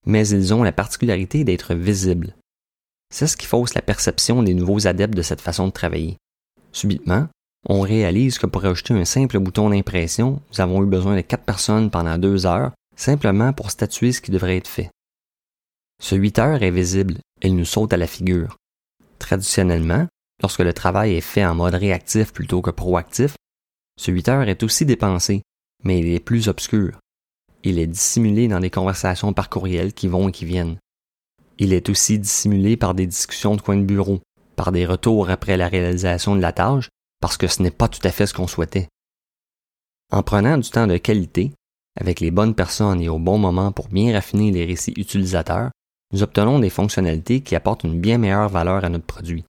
mais 0.05 0.27
ils 0.27 0.53
ont 0.53 0.63
la 0.63 0.71
particularité 0.71 1.43
d'être 1.43 1.73
visibles. 1.73 2.35
C'est 3.13 3.27
ce 3.27 3.37
qui 3.37 3.45
fausse 3.45 3.73
la 3.73 3.81
perception 3.81 4.43
des 4.43 4.53
nouveaux 4.53 4.87
adeptes 4.87 5.15
de 5.15 5.21
cette 5.21 5.41
façon 5.41 5.67
de 5.67 5.71
travailler. 5.71 6.17
Subitement, 6.71 7.27
on 7.67 7.81
réalise 7.81 8.37
que 8.37 8.45
pour 8.45 8.65
ajouter 8.65 8.93
un 8.93 9.05
simple 9.05 9.39
bouton 9.39 9.69
d'impression, 9.69 10.41
nous 10.51 10.61
avons 10.61 10.83
eu 10.83 10.85
besoin 10.85 11.15
de 11.15 11.21
quatre 11.21 11.43
personnes 11.43 11.89
pendant 11.89 12.17
deux 12.17 12.45
heures, 12.45 12.71
simplement 12.95 13.53
pour 13.53 13.71
statuer 13.71 14.11
ce 14.11 14.21
qui 14.21 14.31
devrait 14.31 14.57
être 14.57 14.67
fait. 14.67 14.91
Ce 16.01 16.15
8 16.15 16.39
heures 16.39 16.63
est 16.63 16.71
visible, 16.71 17.17
il 17.43 17.55
nous 17.55 17.65
saute 17.65 17.93
à 17.93 17.97
la 17.97 18.07
figure. 18.07 18.57
Traditionnellement, 19.19 20.07
lorsque 20.41 20.59
le 20.59 20.73
travail 20.73 21.15
est 21.15 21.21
fait 21.21 21.45
en 21.45 21.55
mode 21.55 21.75
réactif 21.75 22.31
plutôt 22.31 22.61
que 22.61 22.71
proactif, 22.71 23.35
ce 23.99 24.11
8 24.11 24.29
heures 24.29 24.49
est 24.49 24.63
aussi 24.63 24.85
dépensé, 24.85 25.41
mais 25.83 25.99
il 25.99 26.07
est 26.07 26.21
plus 26.21 26.47
obscur. 26.47 26.99
Il 27.63 27.79
est 27.79 27.87
dissimulé 27.87 28.47
dans 28.47 28.61
des 28.61 28.69
conversations 28.69 29.33
par 29.33 29.49
courriel 29.49 29.93
qui 29.93 30.07
vont 30.07 30.29
et 30.29 30.31
qui 30.31 30.45
viennent. 30.45 30.77
Il 31.57 31.73
est 31.73 31.89
aussi 31.89 32.17
dissimulé 32.17 32.77
par 32.77 32.93
des 32.93 33.05
discussions 33.05 33.57
de 33.57 33.61
coin 33.61 33.75
de 33.75 33.83
bureau, 33.83 34.21
par 34.55 34.71
des 34.71 34.85
retours 34.85 35.29
après 35.29 35.57
la 35.57 35.67
réalisation 35.67 36.37
de 36.37 36.41
la 36.41 36.53
tâche, 36.53 36.89
parce 37.19 37.35
que 37.35 37.47
ce 37.47 37.61
n'est 37.61 37.71
pas 37.71 37.89
tout 37.89 38.05
à 38.07 38.11
fait 38.11 38.25
ce 38.25 38.33
qu'on 38.33 38.47
souhaitait. 38.47 38.87
En 40.11 40.23
prenant 40.23 40.57
du 40.57 40.69
temps 40.69 40.87
de 40.87 40.95
qualité, 40.95 41.51
avec 41.99 42.21
les 42.21 42.31
bonnes 42.31 42.55
personnes 42.55 43.01
et 43.01 43.09
au 43.09 43.19
bon 43.19 43.37
moment 43.37 43.73
pour 43.73 43.89
bien 43.89 44.13
raffiner 44.13 44.51
les 44.51 44.63
récits 44.63 44.93
utilisateurs, 44.95 45.71
nous 46.11 46.23
obtenons 46.23 46.59
des 46.59 46.69
fonctionnalités 46.69 47.41
qui 47.41 47.55
apportent 47.55 47.83
une 47.83 47.99
bien 47.99 48.17
meilleure 48.17 48.49
valeur 48.49 48.83
à 48.83 48.89
notre 48.89 49.05
produit. 49.05 49.45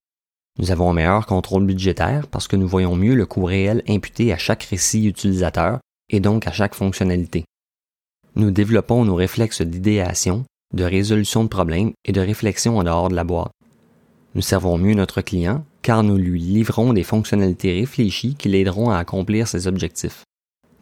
Nous 0.58 0.70
avons 0.70 0.90
un 0.90 0.94
meilleur 0.94 1.26
contrôle 1.26 1.64
budgétaire 1.64 2.26
parce 2.26 2.46
que 2.46 2.56
nous 2.56 2.68
voyons 2.68 2.96
mieux 2.96 3.14
le 3.14 3.24
coût 3.24 3.44
réel 3.44 3.82
imputé 3.88 4.32
à 4.32 4.36
chaque 4.36 4.64
récit 4.64 5.06
utilisateur 5.06 5.78
et 6.10 6.20
donc 6.20 6.46
à 6.46 6.52
chaque 6.52 6.74
fonctionnalité. 6.74 7.44
Nous 8.36 8.50
développons 8.50 9.04
nos 9.04 9.14
réflexes 9.14 9.62
d'idéation, 9.62 10.44
de 10.74 10.84
résolution 10.84 11.44
de 11.44 11.48
problèmes 11.48 11.92
et 12.04 12.12
de 12.12 12.20
réflexion 12.20 12.78
en 12.78 12.84
dehors 12.84 13.08
de 13.08 13.14
la 13.14 13.24
boîte. 13.24 13.52
Nous 14.34 14.42
servons 14.42 14.76
mieux 14.76 14.94
notre 14.94 15.22
client 15.22 15.64
car 15.82 16.02
nous 16.02 16.18
lui 16.18 16.40
livrons 16.40 16.92
des 16.92 17.04
fonctionnalités 17.04 17.72
réfléchies 17.80 18.34
qui 18.34 18.48
l'aideront 18.48 18.90
à 18.90 18.98
accomplir 18.98 19.48
ses 19.48 19.66
objectifs. 19.66 20.24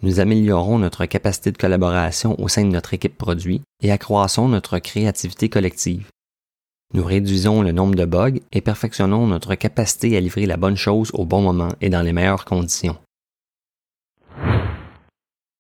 Nous 0.01 0.21
améliorons 0.21 0.79
notre 0.79 1.07
capacité 1.07 1.51
de 1.51 1.59
collaboration 1.59 2.41
au 2.41 2.47
sein 2.47 2.63
de 2.63 2.71
notre 2.71 2.95
équipe 2.95 3.19
produit 3.19 3.63
et 3.83 3.91
accroissons 3.91 4.49
notre 4.49 4.79
créativité 4.79 5.49
collective. 5.49 6.07
Nous 6.95 7.05
réduisons 7.05 7.63
le 7.63 7.73
nombre 7.73 7.97
de 7.97 8.05
bugs 8.05 8.39
et 8.53 8.61
perfectionnons 8.61 9.27
notre 9.27 9.57
capacité 9.57 10.17
à 10.17 10.21
livrer 10.21 10.47
la 10.47 10.57
bonne 10.57 10.77
chose 10.77 11.11
au 11.15 11.27
bon 11.27 11.43
moment 11.43 11.71
et 11.81 11.91
dans 11.91 12.03
les 12.03 12.13
meilleures 12.13 12.45
conditions. 12.45 12.97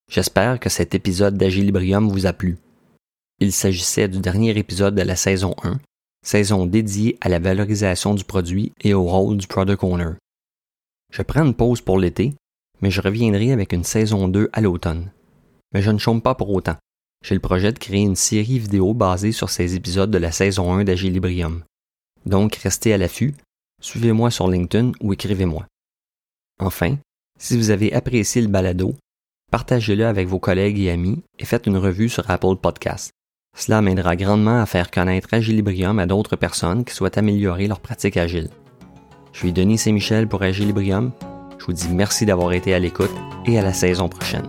J'espère 0.09 0.61
que 0.61 0.71
cet 0.71 0.95
épisode 0.95 1.37
d'Agilibrium 1.37 2.09
vous 2.09 2.27
a 2.27 2.33
plu. 2.33 2.59
Il 3.41 3.53
s'agissait 3.53 4.09
du 4.09 4.21
dernier 4.21 4.57
épisode 4.57 4.95
de 4.95 5.03
la 5.03 5.17
saison 5.17 5.55
1, 5.65 5.81
saison 6.25 6.65
dédiée 6.65 7.19
à 7.21 7.29
la 7.29 7.41
valorisation 7.41 8.15
du 8.15 8.25
produit 8.25 8.73
et 8.83 8.95
au 8.95 9.03
rôle 9.03 9.37
du 9.37 9.49
product 9.49 9.83
owner. 9.83 10.13
Je 11.13 11.23
prends 11.23 11.45
une 11.45 11.55
pause 11.55 11.81
pour 11.81 11.99
l'été, 11.99 12.35
mais 12.81 12.91
je 12.91 13.01
reviendrai 13.01 13.53
avec 13.53 13.73
une 13.73 13.85
saison 13.85 14.29
2 14.29 14.51
à 14.53 14.61
l'automne. 14.61 15.11
Mais 15.73 15.83
je 15.83 15.91
ne 15.91 15.99
chôme 15.99 16.23
pas 16.23 16.35
pour 16.35 16.51
autant. 16.51 16.77
J'ai 17.25 17.35
le 17.35 17.41
projet 17.41 17.73
de 17.73 17.79
créer 17.79 18.03
une 18.03 18.17
série 18.17 18.59
vidéo 18.59 18.95
basée 18.95 19.33
sur 19.33 19.51
ces 19.51 19.75
épisodes 19.75 20.11
de 20.11 20.19
la 20.19 20.33
saison 20.33 20.73
1 20.73 20.85
d'Agilibrium. 20.85 21.65
Donc 22.27 22.55
restez 22.57 22.93
à 22.93 22.99
l'affût, 22.99 23.35
suivez-moi 23.81 24.31
sur 24.31 24.49
LinkedIn 24.49 24.93
ou 25.01 25.13
écrivez-moi. 25.13 25.67
Enfin, 26.61 26.97
si 27.39 27.57
vous 27.57 27.71
avez 27.71 27.93
apprécié 27.93 28.43
le 28.43 28.49
balado, 28.49 28.95
partagez-le 29.51 30.07
avec 30.07 30.29
vos 30.29 30.39
collègues 30.39 30.79
et 30.81 30.91
amis 30.91 31.23
et 31.39 31.45
faites 31.45 31.67
une 31.67 31.77
revue 31.77 32.09
sur 32.09 32.29
Apple 32.31 32.57
Podcasts. 32.57 33.11
Cela 33.57 33.83
m'aidera 33.83 34.15
grandement 34.15 34.61
à 34.61 34.67
faire 34.67 34.91
connaître 34.91 35.29
Agilibrium 35.33 35.99
à 35.99 36.07
d'autres 36.07 36.37
personnes 36.37 36.85
qui 36.85 36.95
souhaitent 36.95 37.19
améliorer 37.19 37.67
leur 37.67 37.81
pratique 37.81 38.17
agile. 38.17 38.51
Je 39.33 39.39
suis 39.39 39.53
Denis 39.53 39.79
Saint-Michel 39.79 40.29
pour 40.29 40.43
Agilibrium. 40.43 41.13
Je 41.59 41.67
vous 41.67 41.73
dis 41.73 41.89
merci 41.89 42.25
d'avoir 42.27 42.53
été 42.53 42.75
à 42.75 42.79
l'écoute 42.79 43.15
et 43.47 43.59
à 43.59 43.63
la 43.63 43.73
saison 43.73 44.09
prochaine. 44.09 44.49